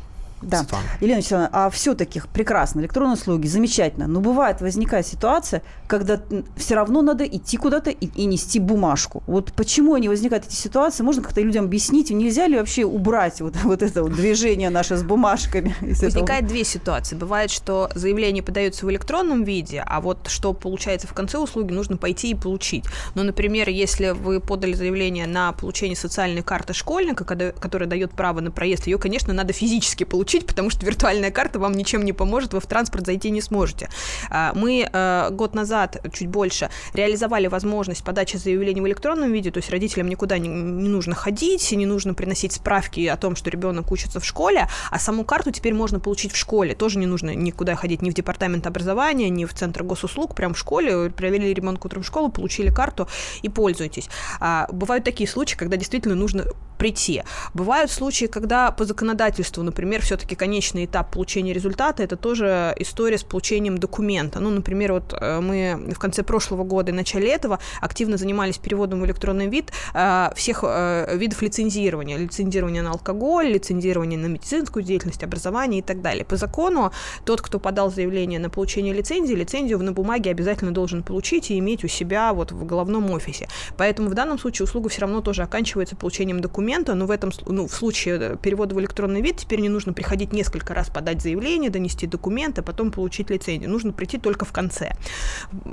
Да. 0.50 0.66
Елена 1.02 1.18
Вячеславовна, 1.18 1.50
а 1.52 1.70
все-таки 1.70 2.22
прекрасно, 2.34 2.82
электронные 2.82 3.14
услуги, 3.14 3.48
замечательно. 3.48 4.08
Но 4.08 4.20
бывает, 4.20 4.62
возникает 4.62 5.08
ситуация, 5.08 5.62
когда 5.88 6.20
все 6.56 6.76
равно 6.76 7.02
надо 7.02 7.26
идти 7.26 7.58
куда-то 7.58 7.90
и, 7.90 8.06
и 8.06 8.26
нести 8.26 8.60
бумажку. 8.60 9.24
Вот 9.28 9.54
почему 9.54 9.94
они 9.94 10.10
возникают 10.10 10.46
эти 10.46 10.56
ситуации? 10.56 11.04
Можно 11.04 11.22
как-то 11.22 11.42
людям 11.42 11.66
объяснить? 11.66 12.10
Нельзя 12.10 12.48
ли 12.48 12.58
вообще 12.58 12.84
убрать 12.86 13.42
вот, 13.42 13.56
вот 13.64 13.82
это 13.82 14.04
вот 14.04 14.14
движение 14.14 14.70
наше 14.70 14.98
с 14.98 15.04
бумажками? 15.04 15.76
Возникает 15.82 16.48
две 16.48 16.64
ситуации. 16.64 17.16
Бывает, 17.16 17.52
что 17.52 17.90
заявление 17.96 18.44
подается 18.44 18.86
в 18.86 18.92
электронном 18.92 19.44
виде, 19.44 19.84
а 19.86 20.02
вот 20.02 20.28
что 20.28 20.54
получается 20.54 21.08
в 21.08 21.14
конце 21.14 21.38
услуги, 21.38 21.72
нужно 21.72 21.98
пойти 21.98 22.32
и 22.32 22.36
получить. 22.36 22.86
Ну, 23.16 23.24
например, 23.24 23.70
если 23.70 24.10
вы 24.12 24.40
подали 24.40 24.74
заявление 24.74 25.28
на 25.28 25.52
получение 25.52 25.96
социальной 25.96 26.42
карты 26.42 26.74
школьника, 26.74 27.24
которая 27.24 27.90
дает 27.90 28.12
право 28.12 28.40
на 28.40 28.52
проезд, 28.52 28.88
ее, 28.88 28.98
конечно, 28.98 29.34
надо 29.34 29.54
физически 29.54 30.04
получить 30.04 30.33
получить, 30.34 30.48
потому 30.48 30.70
что 30.70 30.86
виртуальная 30.86 31.32
карта 31.32 31.60
вам 31.60 31.74
ничем 31.74 32.04
не 32.04 32.14
поможет, 32.14 32.54
вы 32.54 32.60
в 32.60 32.66
транспорт 32.66 33.06
зайти 33.06 33.30
не 33.30 33.42
сможете. 33.42 33.90
А, 34.30 34.52
мы 34.56 34.90
э, 34.92 35.30
год 35.32 35.56
назад, 35.56 36.02
чуть 36.14 36.28
больше, 36.28 36.70
реализовали 36.94 37.48
возможность 37.48 38.04
подачи 38.04 38.38
заявлений 38.38 38.82
в 38.82 38.88
электронном 38.88 39.32
виде, 39.32 39.52
то 39.52 39.60
есть 39.60 39.70
родителям 39.70 40.10
никуда 40.10 40.38
не, 40.40 40.48
не 40.48 40.90
нужно 40.90 41.16
ходить, 41.16 41.72
не 41.72 41.86
нужно 41.86 42.14
приносить 42.14 42.54
справки 42.54 43.06
о 43.08 43.18
том, 43.18 43.36
что 43.36 43.50
ребенок 43.50 43.92
учится 43.92 44.20
в 44.20 44.26
школе, 44.26 44.68
а 44.92 45.00
саму 45.00 45.24
карту 45.24 45.52
теперь 45.52 45.74
можно 45.74 46.00
получить 46.00 46.32
в 46.32 46.38
школе. 46.38 46.74
Тоже 46.74 47.00
не 47.00 47.06
нужно 47.06 47.36
никуда 47.36 47.76
ходить 47.76 48.02
ни 48.02 48.10
в 48.10 48.14
департамент 48.14 48.68
образования, 48.68 49.30
ни 49.30 49.46
в 49.46 49.54
центр 49.54 49.84
госуслуг, 49.84 50.36
прям 50.36 50.54
в 50.54 50.58
школе, 50.58 51.10
провели 51.10 51.54
ребенка 51.54 51.86
утром 51.86 52.02
в 52.02 52.06
школу, 52.08 52.30
получили 52.30 52.70
карту 52.70 53.08
и 53.44 53.50
пользуйтесь. 53.50 54.10
А, 54.40 54.68
бывают 54.72 55.04
такие 55.04 55.30
случаи, 55.30 55.56
когда 55.56 55.78
действительно 55.78 56.16
нужно 56.16 56.46
прийти. 56.84 57.24
Бывают 57.54 57.92
случаи, 57.92 58.26
когда 58.26 58.72
по 58.72 58.86
законодательству, 58.86 59.64
например, 59.64 60.02
все-таки 60.02 60.23
все-таки 60.24 60.36
конечный 60.36 60.86
этап 60.86 61.12
получения 61.12 61.54
результата– 61.54 62.02
это 62.04 62.16
тоже 62.16 62.74
история 62.80 63.18
с 63.18 63.24
получением 63.24 63.78
документа. 63.78 64.40
Ну, 64.40 64.52
например, 64.52 64.94
вот 64.94 65.14
э, 65.20 65.42
мы 65.42 65.92
в 65.94 66.00
конце 66.00 66.24
прошлого 66.24 66.64
года 66.64 66.92
и 66.92 66.96
начале 66.96 67.28
этого 67.28 67.60
активно 67.82 68.16
занимались 68.16 68.58
переводом 68.58 69.02
в 69.02 69.06
электронный 69.06 69.48
вид 69.48 69.74
э, 69.94 70.30
всех 70.36 70.64
э, 70.64 71.18
видов 71.18 71.42
лицензирования. 71.42 72.18
Лицензирование 72.18 72.82
на 72.82 72.92
алкоголь, 72.92 73.48
лицензирование 73.48 74.18
на 74.18 74.28
медицинскую 74.28 74.84
деятельность, 74.84 75.24
образование 75.24 75.80
и 75.80 75.84
так 75.84 76.02
далее. 76.02 76.24
По 76.24 76.38
закону 76.38 76.94
тот, 77.26 77.42
кто 77.42 77.60
подал 77.60 77.92
заявление 77.92 78.40
на 78.40 78.50
получение 78.50 78.94
лицензии, 78.94 79.34
лицензию 79.36 79.80
на 79.80 79.92
бумаге 79.92 80.32
обязательно 80.32 80.72
должен 80.72 81.04
получить 81.04 81.52
и 81.52 81.60
иметь 81.60 81.84
у 81.84 81.90
себя 81.90 82.32
вот 82.34 82.54
в 82.54 82.66
головном 82.66 83.12
офисе. 83.12 83.50
Поэтому 83.78 84.10
в 84.10 84.14
данном 84.14 84.40
случае 84.40 84.64
услуга 84.64 84.88
все 84.88 85.02
равно 85.02 85.20
тоже 85.20 85.44
оканчивается 85.44 85.98
получением 85.98 86.40
документа, 86.40 86.94
но 86.94 87.08
в 87.08 87.12
этом 87.12 87.32
ну, 87.46 87.68
в 87.68 87.74
случае 87.74 88.38
перевода 88.42 88.74
в 88.74 88.80
электронный 88.80 89.22
вид 89.22 89.36
теперь 89.38 89.60
не 89.60 89.70
нужно 89.70 89.92
приходить 90.04 90.34
несколько 90.34 90.74
раз 90.74 90.90
подать 90.90 91.22
заявление, 91.22 91.70
донести 91.70 92.08
документы, 92.08 92.60
а 92.60 92.64
потом 92.64 92.92
получить 92.92 93.30
лицензию. 93.30 93.72
Нужно 93.72 93.94
прийти 93.94 94.18
только 94.18 94.44
в 94.44 94.52
конце. 94.52 94.92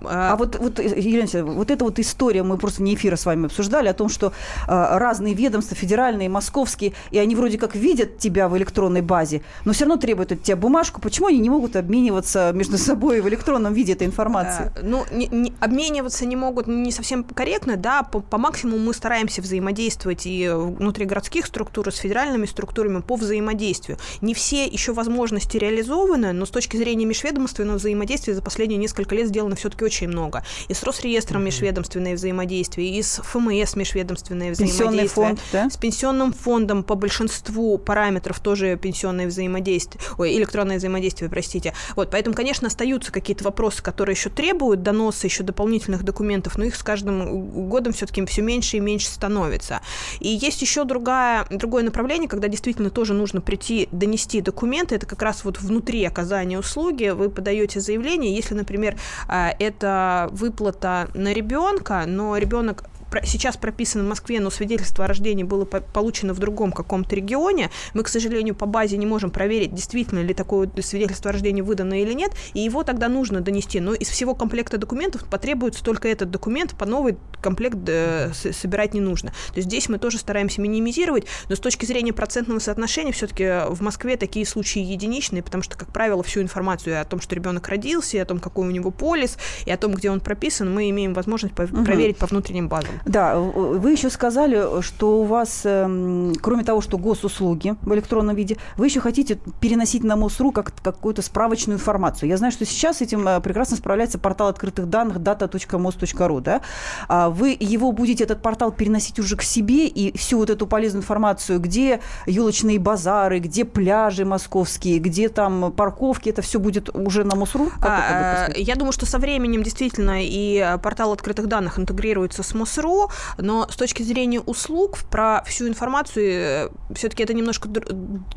А, 0.05 0.33
а 0.33 0.37
вот, 0.37 0.57
вот, 0.57 0.79
Елена 0.79 1.45
вот 1.45 1.71
эта 1.71 1.85
вот 1.85 1.99
история, 1.99 2.45
мы 2.45 2.57
просто 2.57 2.83
не 2.83 2.95
эфира 2.95 3.17
с 3.17 3.27
вами 3.27 3.47
обсуждали, 3.47 3.89
о 3.89 3.93
том, 3.95 4.09
что 4.09 4.29
э, 4.29 4.31
разные 4.69 5.35
ведомства, 5.35 5.77
федеральные, 5.77 6.29
московские, 6.29 6.93
и 7.11 7.19
они 7.19 7.35
вроде 7.35 7.59
как 7.59 7.75
видят 7.75 8.19
тебя 8.19 8.49
в 8.49 8.57
электронной 8.57 9.03
базе, 9.03 9.43
но 9.65 9.73
все 9.73 9.85
равно 9.85 10.01
требуют 10.01 10.31
от 10.31 10.43
тебя 10.43 10.57
бумажку. 10.57 11.01
Почему 11.01 11.27
они 11.27 11.39
не 11.41 11.51
могут 11.51 11.75
обмениваться 11.75 12.53
между 12.55 12.79
собой 12.79 13.21
в 13.21 13.29
электронном 13.29 13.75
виде 13.75 13.95
этой 13.95 14.07
информации? 14.07 14.73
А, 14.77 14.81
ну, 14.83 15.05
не, 15.11 15.27
не, 15.27 15.53
обмениваться 15.59 16.25
не 16.25 16.37
могут 16.37 16.69
не 16.69 16.93
совсем 16.93 17.25
корректно, 17.25 17.77
да, 17.77 18.05
по, 18.05 18.21
по 18.21 18.39
максимуму 18.39 18.79
мы 18.79 18.95
стараемся 18.95 19.43
взаимодействовать 19.43 20.23
и 20.25 20.49
внутри 20.49 21.05
городских 21.05 21.47
структур, 21.47 21.89
и 21.89 21.91
с 21.91 21.97
федеральными 21.97 22.47
структурами 22.47 23.01
по 23.01 23.17
взаимодействию. 23.17 23.99
Не 24.21 24.35
все 24.35 24.67
еще 24.67 24.93
возможности 24.93 25.57
реализованы, 25.57 26.33
но 26.33 26.47
с 26.47 26.51
точки 26.51 26.77
зрения 26.77 27.05
межведомственного 27.05 27.77
взаимодействия 27.77 28.35
за 28.35 28.43
последние 28.43 28.79
несколько 28.79 29.15
лет 29.15 29.29
сделано 29.29 29.57
все-таки 29.57 29.85
очень 29.85 30.09
много. 30.09 30.45
И 30.69 30.75
с 30.75 30.83
Росреестром 30.83 31.43
mm-hmm. 31.43 31.45
межведомственное 31.45 32.15
взаимодействие, 32.15 32.91
и 32.91 33.03
с 33.03 33.21
ФМС 33.23 33.77
межведомственное 33.77 34.53
взаимодействие. 34.53 35.09
фонд, 35.09 35.41
да? 35.53 35.71
С 35.71 35.77
пенсионным 35.77 36.33
фондом 36.33 36.83
по 36.83 36.95
большинству 36.95 37.79
параметров 37.79 38.41
тоже 38.41 38.77
пенсионное 38.77 39.27
взаимодействие, 39.27 40.03
ой, 40.19 40.37
электронное 40.37 40.79
взаимодействие, 40.79 41.31
простите. 41.31 41.75
Вот, 41.97 42.11
поэтому, 42.11 42.35
конечно, 42.35 42.69
остаются 42.69 43.13
какие-то 43.13 43.45
вопросы, 43.45 43.83
которые 43.83 44.15
еще 44.15 44.31
требуют 44.31 44.83
доноса 44.83 45.27
еще 45.27 45.43
дополнительных 45.43 46.03
документов, 46.03 46.57
но 46.57 46.65
их 46.65 46.77
с 46.77 46.83
каждым 46.83 47.69
годом 47.69 47.93
все-таки 47.93 48.25
все 48.27 48.43
меньше 48.43 48.77
и 48.77 48.81
меньше 48.81 49.09
становится. 49.09 49.81
И 50.21 50.29
есть 50.29 50.63
еще 50.63 50.85
другая, 50.85 51.47
другое 51.51 51.83
направление, 51.83 52.29
когда 52.29 52.49
действительно 52.49 52.91
тоже 52.91 53.15
нужно 53.15 53.41
прийти, 53.41 53.89
донести 54.11 54.41
документы, 54.41 54.97
это 54.97 55.07
как 55.07 55.23
раз 55.23 55.45
вот 55.45 55.61
внутри 55.61 56.05
оказания 56.05 56.59
услуги, 56.59 57.11
вы 57.11 57.31
подаете 57.31 57.79
заявление, 57.79 58.35
если, 58.35 58.55
например, 58.55 58.97
а, 59.29 59.55
это 59.59 60.29
выплата 60.33 61.09
на 61.15 61.33
ребенка, 61.33 62.05
но 62.07 62.37
ребенок 62.37 62.90
сейчас 63.25 63.57
прописано 63.57 64.05
в 64.05 64.09
Москве, 64.09 64.41
но 64.41 64.51
свидетельство 64.51 65.05
о 65.05 65.09
рождении 65.09 65.45
было 65.45 65.65
получено 65.65 66.35
в 66.35 66.39
другом 66.39 66.73
каком-то 66.73 67.15
регионе. 67.15 67.71
Мы, 67.95 68.03
к 68.03 68.09
сожалению, 68.09 68.55
по 68.55 68.67
базе 68.67 68.97
не 68.97 69.07
можем 69.07 69.31
проверить, 69.31 69.75
действительно 69.75 70.21
ли 70.21 70.35
такое 70.35 70.71
свидетельство 70.83 71.31
о 71.31 71.33
рождении 71.33 71.63
выдано 71.63 72.01
или 72.01 72.13
нет, 72.13 72.33
и 72.55 72.61
его 72.61 72.85
тогда 72.85 73.09
нужно 73.09 73.41
донести. 73.41 73.81
Но 73.81 73.95
из 73.95 74.09
всего 74.09 74.35
комплекта 74.35 74.79
документов 74.79 75.25
потребуется 75.25 75.83
только 75.83 76.09
этот 76.09 76.31
документ, 76.31 76.77
по 76.77 76.87
новый 76.87 77.17
комплект 77.41 77.79
э, 77.87 78.33
собирать 78.33 78.95
не 78.95 79.01
нужно. 79.01 79.31
То 79.31 79.57
есть 79.57 79.69
здесь 79.69 79.89
мы 79.89 79.99
тоже 79.99 80.19
стараемся 80.19 80.61
минимизировать, 80.61 81.27
но 81.49 81.57
с 81.57 81.61
точки 81.61 81.87
зрения 81.87 82.13
процентного 82.13 82.59
соотношения 82.59 83.13
все-таки 83.13 83.45
в 83.69 83.81
Москве 83.83 84.17
такие 84.17 84.47
случаи 84.47 84.81
единичные, 84.81 85.43
потому 85.43 85.63
что, 85.63 85.77
как 85.77 85.93
правило, 85.93 86.23
всю 86.23 86.43
информацию 86.43 87.01
о 87.01 87.05
том, 87.05 87.21
что 87.21 87.35
ребенок 87.35 87.69
родился, 87.69 88.17
и 88.17 88.21
о 88.21 88.25
том, 88.25 88.39
какой 88.39 88.69
у 88.69 88.71
него 88.71 88.91
полис, 88.91 89.37
и 89.65 89.71
о 89.71 89.77
том, 89.77 89.95
где 89.95 90.11
он 90.11 90.21
прописан, 90.21 90.73
мы 90.73 90.91
имеем 90.91 91.15
возможность 91.15 91.59
угу. 91.59 91.85
проверить 91.85 92.19
по 92.19 92.27
внутренним 92.27 92.69
базам. 92.69 93.00
Да, 93.05 93.39
вы 93.39 93.93
еще 93.93 94.11
сказали, 94.11 94.83
что 94.83 95.21
у 95.21 95.25
вас, 95.25 95.63
эм, 95.65 96.35
кроме 96.41 96.65
того, 96.65 96.81
что 96.81 96.99
госуслуги 96.99 97.75
в 97.83 97.95
электронном 97.95 98.37
виде, 98.37 98.57
вы 98.77 98.87
еще 98.87 99.01
хотите 99.01 99.39
переносить 99.61 100.05
на 100.05 100.17
МОСРУ 100.17 100.53
как 100.53 100.73
какую-то 100.83 101.23
справочную 101.23 101.79
информацию. 101.79 102.29
Я 102.29 102.37
знаю, 102.37 102.53
что 102.53 102.65
сейчас 102.65 103.01
этим 103.01 103.27
э, 103.27 103.41
прекрасно 103.41 103.77
справляется 103.77 104.19
портал 104.19 104.49
открытых 104.49 104.89
данных 104.89 105.19
data.mos.ru, 105.19 106.41
да? 106.41 106.61
А 107.09 107.31
вы 107.31 107.57
его 107.59 107.93
будете, 107.93 108.25
этот 108.25 108.43
портал, 108.43 108.73
переносить 108.73 109.19
уже 109.19 109.37
к 109.37 109.43
себе 109.43 109.87
и 109.87 110.17
всю 110.17 110.39
вот 110.39 110.51
эту 110.51 110.67
полезную 110.67 111.03
информацию, 111.03 111.61
где 111.61 112.01
елочные 112.27 112.79
базары, 112.79 113.39
где 113.39 113.65
пляжи 113.65 114.25
московские, 114.25 114.99
где 114.99 115.29
там 115.29 115.73
парковки, 115.73 116.29
это 116.29 116.43
все 116.43 116.59
будет 116.59 116.95
уже 116.95 117.25
на 117.25 117.37
МОСРУ? 117.37 117.71
А, 117.83 118.49
я 118.55 118.75
думаю, 118.75 118.93
что 118.93 119.07
со 119.07 119.19
временем 119.19 119.63
действительно 119.63 120.19
и 120.21 120.77
портал 120.83 121.13
открытых 121.13 121.47
данных 121.47 121.79
интегрируется 121.79 122.43
с 122.43 122.55
МОСРУ, 122.55 122.90
но 123.39 123.69
с 123.69 123.77
точки 123.77 124.03
зрения 124.03 124.41
услуг 124.41 124.99
про 125.11 125.43
всю 125.47 125.69
информацию 125.69 126.25
э, 126.25 126.69
все-таки 126.95 127.23
это 127.23 127.35
немножко 127.35 127.69
др- 127.69 127.89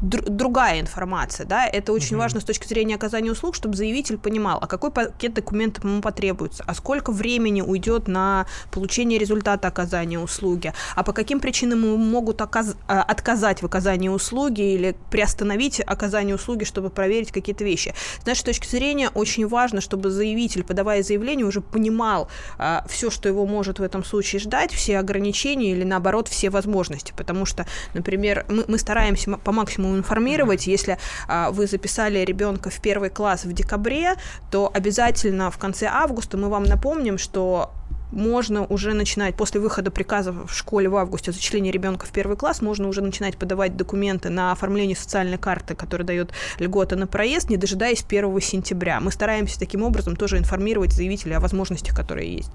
др- 0.02 0.30
другая 0.30 0.80
информация, 0.80 1.46
да, 1.46 1.66
это 1.66 1.94
очень 1.94 2.16
mm-hmm. 2.16 2.20
важно 2.20 2.42
с 2.42 2.44
точки 2.44 2.68
зрения 2.68 2.96
оказания 2.96 3.32
услуг, 3.32 3.56
чтобы 3.56 3.76
заявитель 3.76 4.18
понимал, 4.18 4.60
а 4.62 4.68
какой 4.68 4.92
пакет 4.92 5.34
документов 5.34 5.84
ему 5.84 6.02
потребуется, 6.02 6.64
а 6.68 6.74
сколько 6.74 7.12
времени 7.12 7.62
уйдет 7.62 8.08
на 8.08 8.46
получение 8.72 9.20
результата 9.20 9.68
оказания 9.68 10.20
услуги, 10.20 10.74
а 10.96 11.04
по 11.04 11.14
каким 11.14 11.40
причинам 11.40 11.84
ему 11.84 11.98
могут 11.98 12.42
оказ- 12.42 12.78
а, 12.88 13.02
отказать 13.02 13.62
в 13.62 13.66
оказании 13.66 14.10
услуги 14.10 14.74
или 14.74 14.96
приостановить 15.10 15.80
оказание 15.80 16.36
услуги, 16.36 16.64
чтобы 16.64 16.90
проверить 16.90 17.32
какие-то 17.32 17.64
вещи. 17.64 17.94
С 18.22 18.26
нашей 18.26 18.46
точки 18.46 18.68
зрения 18.68 19.10
очень 19.10 19.48
важно, 19.48 19.82
чтобы 19.82 20.10
заявитель, 20.10 20.64
подавая 20.64 21.04
заявление, 21.04 21.46
уже 21.46 21.62
понимал 21.62 22.28
а, 22.58 22.86
все, 22.88 23.10
что 23.10 23.30
его 23.30 23.46
может 23.46 23.80
в 23.80 23.84
этом 23.84 24.04
случае 24.04 24.40
ждать, 24.44 24.72
все 24.72 25.00
ограничения 25.00 25.72
или 25.72 25.84
наоборот 25.84 26.28
все 26.28 26.50
возможности, 26.50 27.14
потому 27.16 27.46
что, 27.46 27.66
например, 27.94 28.46
мы, 28.50 28.66
мы 28.68 28.78
стараемся 28.78 29.32
по 29.38 29.52
максимуму 29.52 29.98
информировать, 29.98 30.68
если 30.68 30.98
а, 31.28 31.52
вы 31.52 31.68
записали 31.68 32.20
ребенка 32.20 32.70
в 32.70 32.82
первый 32.82 33.10
класс 33.10 33.46
в 33.46 33.54
декабре, 33.54 34.16
то 34.52 34.70
обязательно 34.74 35.50
в 35.52 35.58
конце 35.58 35.88
августа 35.88 36.38
мы 36.38 36.50
вам 36.50 36.64
напомним, 36.64 37.18
что 37.18 37.72
можно 38.14 38.66
уже 38.66 38.94
начинать, 38.94 39.36
после 39.36 39.60
выхода 39.60 39.92
приказа 39.92 40.32
в 40.32 40.50
школе 40.50 40.88
в 40.88 40.96
августе 40.96 41.32
о 41.32 41.34
зачислении 41.34 41.72
ребенка 41.72 42.06
в 42.06 42.12
первый 42.12 42.38
класс, 42.38 42.62
можно 42.62 42.88
уже 42.88 43.02
начинать 43.02 43.38
подавать 43.38 43.76
документы 43.76 44.30
на 44.30 44.52
оформление 44.52 44.96
социальной 44.96 45.38
карты, 45.38 45.76
которая 45.76 46.06
дает 46.06 46.32
льготы 46.60 46.96
на 46.96 47.08
проезд, 47.08 47.50
не 47.50 47.58
дожидаясь 47.58 48.06
1 48.08 48.42
сентября. 48.42 49.00
Мы 49.00 49.12
стараемся 49.12 49.60
таким 49.60 49.84
образом 49.84 50.16
тоже 50.16 50.38
информировать 50.38 50.94
заявителей 50.94 51.36
о 51.36 51.40
возможностях, 51.40 51.96
которые 51.96 52.36
есть. 52.36 52.52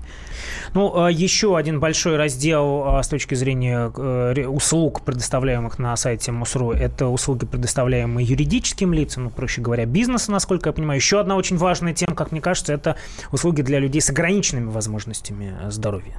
Ну, 0.75 0.97
а, 0.97 1.11
еще 1.11 1.57
один 1.57 1.81
большой 1.81 2.17
раздел 2.17 2.85
а, 2.87 3.03
с 3.03 3.09
точки 3.09 3.35
зрения 3.35 3.93
э, 3.97 4.47
услуг, 4.47 5.03
предоставляемых 5.03 5.79
на 5.79 5.97
сайте 5.97 6.33
МОСРУ, 6.33 6.73
это 6.73 7.09
услуги, 7.09 7.47
предоставляемые 7.47 8.27
юридическим 8.27 8.93
лицам, 8.93 9.25
ну, 9.25 9.31
проще 9.31 9.61
говоря, 9.61 9.87
бизнесу, 9.87 10.31
насколько 10.31 10.69
я 10.69 10.73
понимаю. 10.73 10.99
Еще 10.99 11.19
одна 11.19 11.37
очень 11.37 11.57
важная 11.57 11.95
тема, 11.95 12.15
как 12.15 12.33
мне 12.33 12.41
кажется, 12.41 12.73
это 12.73 12.97
услуги 13.33 13.63
для 13.63 13.79
людей 13.79 14.01
с 14.01 14.11
ограниченными 14.11 14.71
возможностями 14.71 15.48
здоровья? 15.69 16.17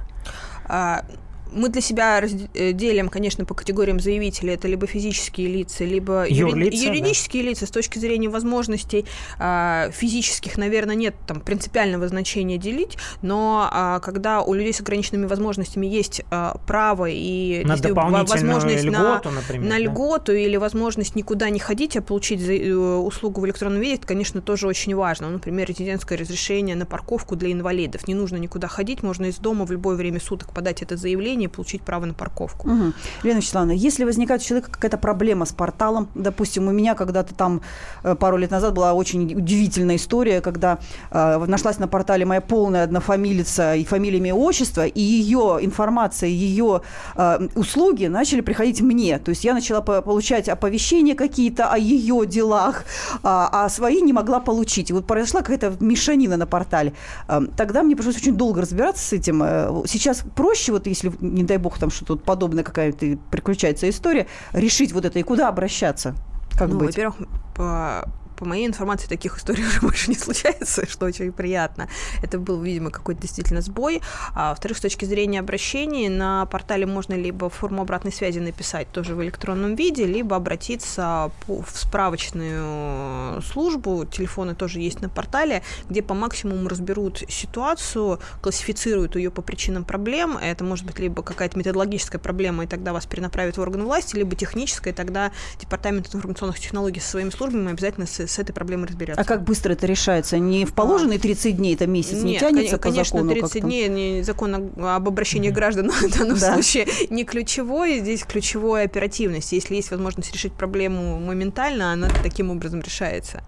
А, 0.66 1.04
мы 1.52 1.68
для 1.68 1.80
себя 1.80 2.22
э, 2.54 2.72
делим, 2.72 3.08
конечно, 3.08 3.44
по 3.44 3.54
категориям 3.54 4.00
заявителей. 4.00 4.54
Это 4.54 4.68
либо 4.68 4.86
физические 4.86 5.48
лица, 5.48 5.84
либо 5.84 6.26
юридические 6.28 6.88
юри... 6.88 6.98
юридические 6.98 7.42
да. 7.42 7.48
лица. 7.50 7.66
С 7.66 7.70
точки 7.70 7.98
зрения 7.98 8.28
возможностей 8.28 9.04
а, 9.38 9.90
физических, 9.90 10.56
наверное, 10.56 10.94
нет 10.94 11.14
там 11.26 11.40
принципиального 11.40 12.08
значения 12.08 12.58
делить, 12.58 12.96
но 13.22 13.68
а, 13.70 14.00
когда 14.00 14.42
у 14.42 14.54
людей 14.54 14.72
с 14.72 14.80
ограниченными 14.80 15.26
возможностями 15.26 15.86
есть 15.86 16.22
а, 16.30 16.58
право 16.66 17.06
и 17.08 17.62
на 17.64 17.76
возможность 18.24 18.84
льготу, 18.84 19.30
на, 19.30 19.36
например, 19.36 19.68
на 19.68 19.76
да? 19.76 19.78
льготу 19.78 20.32
или 20.32 20.56
возможность 20.56 21.16
никуда 21.16 21.50
не 21.50 21.58
ходить, 21.58 21.96
а 21.96 22.02
получить 22.02 22.40
э, 22.40 22.74
услугу 22.74 23.40
в 23.40 23.46
электронном 23.46 23.80
виде, 23.80 23.94
это, 23.94 24.06
конечно, 24.06 24.40
тоже 24.40 24.66
очень 24.66 24.94
важно. 24.94 25.30
Например, 25.30 25.68
резидентское 25.68 26.18
разрешение 26.18 26.76
на 26.76 26.86
парковку 26.86 27.36
для 27.36 27.52
инвалидов. 27.52 28.06
Не 28.08 28.14
нужно 28.14 28.36
никуда 28.36 28.68
ходить, 28.68 29.02
можно 29.02 29.26
из 29.26 29.38
дома 29.38 29.64
в 29.64 29.72
любое 29.72 29.96
время 29.96 30.20
суток 30.20 30.52
подать 30.52 30.82
это 30.82 30.96
заявление 30.96 31.39
и 31.44 31.48
получить 31.48 31.82
право 31.82 32.04
на 32.04 32.14
парковку. 32.14 32.68
Угу. 32.68 32.92
Лена 33.22 33.38
Вячеславовна, 33.38 33.72
если 33.72 34.04
возникает 34.04 34.42
у 34.42 34.44
человека 34.44 34.70
какая-то 34.70 34.98
проблема 34.98 35.44
с 35.44 35.52
порталом, 35.52 36.08
допустим, 36.14 36.68
у 36.68 36.72
меня 36.72 36.94
когда-то 36.94 37.34
там 37.34 37.60
э, 38.02 38.14
пару 38.14 38.36
лет 38.36 38.50
назад 38.50 38.74
была 38.74 38.92
очень 38.94 39.34
удивительная 39.34 39.96
история, 39.96 40.40
когда 40.40 40.78
э, 41.10 41.44
нашлась 41.46 41.78
на 41.78 41.88
портале 41.88 42.24
моя 42.24 42.40
полная 42.40 42.84
однофамилица 42.84 43.74
и 43.74 43.84
фамилия, 43.84 44.18
имя, 44.18 44.34
отчество, 44.34 44.86
и 44.86 45.00
ее 45.00 45.58
информация, 45.60 46.28
ее 46.28 46.82
э, 47.16 47.48
услуги 47.54 48.06
начали 48.06 48.40
приходить 48.40 48.80
мне. 48.80 49.18
То 49.18 49.30
есть 49.30 49.44
я 49.44 49.54
начала 49.54 49.80
получать 49.80 50.48
оповещения 50.48 51.14
какие-то 51.14 51.66
о 51.72 51.78
ее 51.78 52.26
делах, 52.26 52.84
а, 53.22 53.48
а 53.52 53.68
свои 53.68 54.00
не 54.00 54.12
могла 54.12 54.40
получить. 54.40 54.90
И 54.90 54.92
вот 54.92 55.06
произошла 55.06 55.40
какая-то 55.40 55.74
мешанина 55.80 56.36
на 56.36 56.46
портале. 56.46 56.92
Э, 57.28 57.40
тогда 57.56 57.82
мне 57.82 57.96
пришлось 57.96 58.16
очень 58.16 58.36
долго 58.36 58.60
разбираться 58.60 59.04
с 59.04 59.12
этим. 59.12 59.42
Э, 59.42 59.82
сейчас 59.86 60.22
проще, 60.34 60.72
вот 60.72 60.86
если 60.86 61.12
не 61.30 61.44
дай 61.44 61.56
бог, 61.56 61.78
там 61.78 61.90
что-то 61.90 62.16
подобное 62.16 62.64
какая-то 62.64 63.18
приключается 63.30 63.88
история, 63.88 64.26
решить 64.52 64.92
вот 64.92 65.04
это 65.04 65.18
и 65.18 65.22
куда 65.22 65.48
обращаться? 65.48 66.14
Как 66.58 66.68
ну? 66.68 66.78
Во-первых, 66.80 67.16
по 67.54 68.04
по 68.40 68.46
моей 68.46 68.66
информации, 68.66 69.06
таких 69.06 69.36
историй 69.36 69.64
уже 69.66 69.80
больше 69.80 70.10
не 70.10 70.16
случается, 70.16 70.88
что 70.88 71.06
очень 71.06 71.30
приятно. 71.30 71.88
Это 72.22 72.38
был, 72.38 72.60
видимо, 72.60 72.90
какой-то 72.90 73.20
действительно 73.20 73.60
сбой. 73.60 74.00
А, 74.34 74.50
во-вторых, 74.50 74.78
с 74.78 74.80
точки 74.80 75.04
зрения 75.04 75.40
обращений, 75.40 76.08
на 76.08 76.46
портале 76.46 76.86
можно 76.86 77.14
либо 77.14 77.50
форму 77.50 77.82
обратной 77.82 78.12
связи 78.12 78.38
написать 78.38 78.90
тоже 78.90 79.14
в 79.14 79.22
электронном 79.22 79.74
виде, 79.74 80.06
либо 80.06 80.36
обратиться 80.36 81.30
в 81.46 81.66
справочную 81.74 83.42
службу, 83.42 84.06
телефоны 84.06 84.54
тоже 84.54 84.80
есть 84.80 85.02
на 85.02 85.10
портале, 85.10 85.62
где 85.90 86.02
по 86.02 86.14
максимуму 86.14 86.66
разберут 86.66 87.22
ситуацию, 87.28 88.20
классифицируют 88.40 89.16
ее 89.16 89.30
по 89.30 89.42
причинам 89.42 89.84
проблем. 89.84 90.38
Это 90.38 90.64
может 90.64 90.86
быть 90.86 90.98
либо 90.98 91.22
какая-то 91.22 91.58
методологическая 91.58 92.18
проблема, 92.18 92.64
и 92.64 92.66
тогда 92.66 92.94
вас 92.94 93.04
перенаправят 93.04 93.58
в 93.58 93.60
органы 93.60 93.84
власти, 93.84 94.16
либо 94.16 94.34
техническая, 94.34 94.94
и 94.94 94.96
тогда 94.96 95.30
департамент 95.58 96.14
информационных 96.14 96.58
технологий 96.58 97.00
со 97.00 97.10
своими 97.10 97.28
службами 97.28 97.72
обязательно 97.72 98.06
с, 98.06 98.29
с 98.30 98.38
этой 98.38 98.52
проблемой 98.52 98.86
разберется. 98.88 99.20
А 99.20 99.24
как 99.24 99.42
быстро 99.44 99.72
это 99.72 99.86
решается? 99.86 100.38
Не 100.38 100.64
в 100.64 100.72
положенные 100.74 101.18
30 101.18 101.56
дней, 101.56 101.74
это 101.74 101.86
месяц, 101.86 102.22
не 102.22 102.32
Нет, 102.32 102.40
тянется 102.40 102.78
конечно, 102.78 103.18
по 103.20 103.24
закону? 103.26 103.40
30 103.40 103.62
дней 103.62 103.88
не 103.88 104.22
закон 104.22 104.70
об 104.78 105.08
обращении 105.08 105.50
граждан 105.50 105.90
в 105.90 106.18
данном 106.18 106.38
Да. 106.38 106.52
случае 106.54 106.86
не 107.10 107.24
ключевой, 107.24 107.98
здесь 107.98 108.24
ключевой 108.24 108.84
оперативность. 108.84 109.52
Если 109.52 109.74
есть 109.74 109.90
возможность 109.90 110.32
решить 110.32 110.52
проблему 110.52 111.18
моментально, 111.20 111.92
она 111.92 112.08
таким 112.22 112.50
образом 112.50 112.80
решается. 112.80 113.42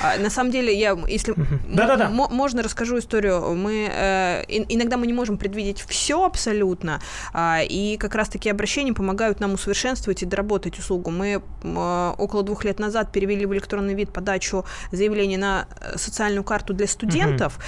А, 0.00 0.16
на 0.18 0.30
самом 0.30 0.50
деле, 0.50 0.76
я, 0.78 0.96
если 1.08 1.32
м- 1.36 1.46
Да-да-да. 1.68 2.08
мо- 2.08 2.28
можно, 2.28 2.62
расскажу 2.62 2.98
историю. 2.98 3.54
Мы 3.54 3.88
э, 3.92 4.44
ин- 4.48 4.66
иногда 4.68 4.96
мы 4.96 5.06
не 5.06 5.12
можем 5.12 5.36
предвидеть 5.36 5.84
все 5.86 6.24
абсолютно, 6.24 7.00
а, 7.32 7.60
и 7.62 7.96
как 7.96 8.14
раз-таки 8.14 8.48
обращения 8.48 8.92
помогают 8.92 9.40
нам 9.40 9.54
усовершенствовать 9.54 10.22
и 10.22 10.26
доработать 10.26 10.78
услугу. 10.78 11.10
Мы 11.10 11.42
м, 11.62 11.76
около 12.18 12.42
двух 12.42 12.64
лет 12.64 12.78
назад 12.78 13.12
перевели 13.12 13.46
в 13.46 13.52
электронный 13.52 13.94
вид 13.94 14.03
подачу 14.12 14.64
заявления 14.92 15.38
на 15.38 15.66
э, 15.80 15.96
социальную 15.98 16.44
карту 16.44 16.74
для 16.74 16.86
студентов, 16.86 17.58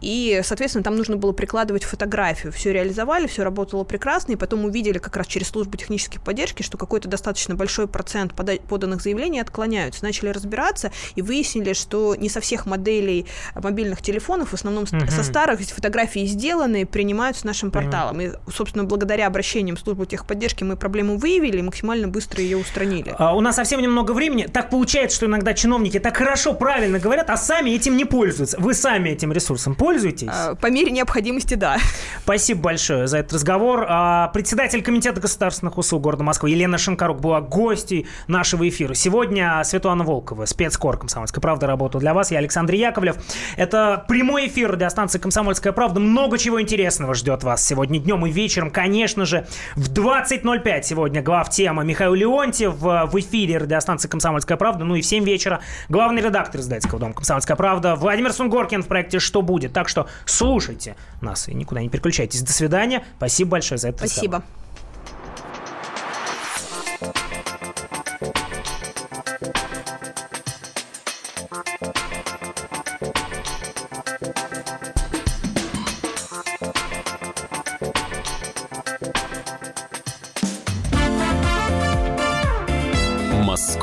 и, 0.00 0.40
соответственно, 0.44 0.84
там 0.84 0.96
нужно 0.96 1.16
было 1.16 1.32
прикладывать 1.32 1.84
фотографию. 1.84 2.52
Все 2.52 2.72
реализовали, 2.72 3.26
все 3.26 3.44
работало 3.44 3.84
прекрасно, 3.84 4.32
и 4.32 4.36
потом 4.36 4.64
увидели 4.64 4.98
как 4.98 5.16
раз 5.16 5.26
через 5.26 5.48
службу 5.48 5.76
технической 5.76 6.20
поддержки, 6.20 6.62
что 6.62 6.76
какой-то 6.78 7.08
достаточно 7.08 7.54
большой 7.54 7.86
процент 7.88 8.32
пода- 8.34 8.58
поданных 8.68 9.00
заявлений 9.02 9.40
отклоняются. 9.40 10.04
Начали 10.04 10.28
разбираться 10.30 10.90
и 11.14 11.22
выяснили, 11.22 11.72
что 11.72 12.14
не 12.14 12.28
со 12.28 12.40
всех 12.40 12.66
моделей 12.66 13.26
мобильных 13.54 14.02
телефонов, 14.02 14.50
в 14.50 14.54
основном 14.54 14.84
Мгм. 14.90 15.08
со 15.08 15.22
старых, 15.22 15.60
фотографии 15.60 16.26
сделаны, 16.26 16.86
принимаются 16.86 17.46
нашим 17.46 17.70
порталом. 17.70 18.20
И, 18.20 18.30
собственно, 18.52 18.84
благодаря 18.84 19.26
обращениям 19.26 19.76
в 19.76 19.80
службу 19.80 20.04
техподдержки 20.04 20.64
мы 20.64 20.76
проблему 20.76 21.16
выявили 21.18 21.58
и 21.58 21.62
максимально 21.62 22.08
быстро 22.08 22.40
ее 22.42 22.56
устранили. 22.58 23.14
А, 23.18 23.34
У 23.36 23.40
нас 23.40 23.56
совсем 23.56 23.80
немного 23.80 24.12
времени. 24.12 24.46
Так 24.52 24.70
получается, 24.70 25.16
что 25.16 25.26
иногда 25.26 25.54
чиновники 25.54 25.75
так 26.00 26.16
хорошо, 26.16 26.54
правильно 26.54 26.98
говорят, 26.98 27.30
а 27.30 27.36
сами 27.36 27.70
этим 27.70 27.96
не 27.96 28.04
пользуются. 28.04 28.58
Вы 28.60 28.74
сами 28.74 29.10
этим 29.10 29.32
ресурсом 29.32 29.74
пользуетесь? 29.74 30.28
А, 30.30 30.54
По 30.54 30.70
мере 30.70 30.90
необходимости, 30.90 31.54
да. 31.54 31.78
Спасибо 32.22 32.62
большое 32.62 33.06
за 33.06 33.18
этот 33.18 33.34
разговор. 33.34 33.86
А, 33.88 34.28
Председатель 34.28 34.82
Комитета 34.82 35.20
государственных 35.20 35.78
услуг 35.78 36.02
города 36.02 36.24
Москвы 36.24 36.50
Елена 36.50 36.78
Шинкарук 36.78 37.20
была 37.20 37.40
гостьей 37.40 38.06
нашего 38.26 38.68
эфира. 38.68 38.94
Сегодня 38.94 39.62
Светлана 39.64 40.04
Волкова, 40.04 40.44
спецкор 40.44 40.98
«Комсомольская 40.98 41.40
правда» 41.40 41.66
работала 41.66 42.00
для 42.00 42.14
вас. 42.14 42.30
Я 42.30 42.38
Александр 42.38 42.74
Яковлев. 42.74 43.16
Это 43.56 44.04
прямой 44.08 44.48
эфир 44.48 44.72
радиостанции 44.72 45.18
«Комсомольская 45.18 45.72
правда». 45.72 46.00
Много 46.00 46.38
чего 46.38 46.60
интересного 46.60 47.14
ждет 47.14 47.42
вас 47.44 47.64
сегодня 47.64 47.98
днем 47.98 48.26
и 48.26 48.30
вечером. 48.30 48.70
Конечно 48.70 49.24
же, 49.24 49.46
в 49.74 49.92
20.05 49.92 50.82
сегодня 50.82 51.22
глав 51.22 51.50
тема 51.50 51.82
Михаил 51.82 52.14
Леонтьев 52.14 52.74
в 52.74 53.06
в 53.06 53.20
эфире 53.20 53.58
радиостанции 53.58 54.08
«Комсомольская 54.08 54.56
правда». 54.56 54.84
Ну 54.84 54.94
и 54.94 55.00
в 55.00 55.06
7 55.06 55.24
вечера 55.24 55.60
главный 55.88 56.22
редактор 56.22 56.60
издательского 56.60 57.00
дома 57.00 57.14
«Комсомольская 57.14 57.56
правда» 57.56 57.96
Владимир 57.96 58.32
Сунгоркин 58.32 58.82
в 58.82 58.88
проекте 58.88 59.18
«Что 59.18 59.42
будет?». 59.42 59.72
Так 59.72 59.88
что 59.88 60.08
слушайте 60.24 60.96
нас 61.20 61.48
и 61.48 61.54
никуда 61.54 61.80
не 61.80 61.88
переключайтесь. 61.88 62.42
До 62.42 62.52
свидания. 62.52 63.04
Спасибо 63.16 63.52
большое 63.52 63.78
за 63.78 63.88
это. 63.88 63.98
Спасибо. 63.98 64.42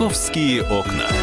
Московские 0.03 0.63
окна. 0.63 1.22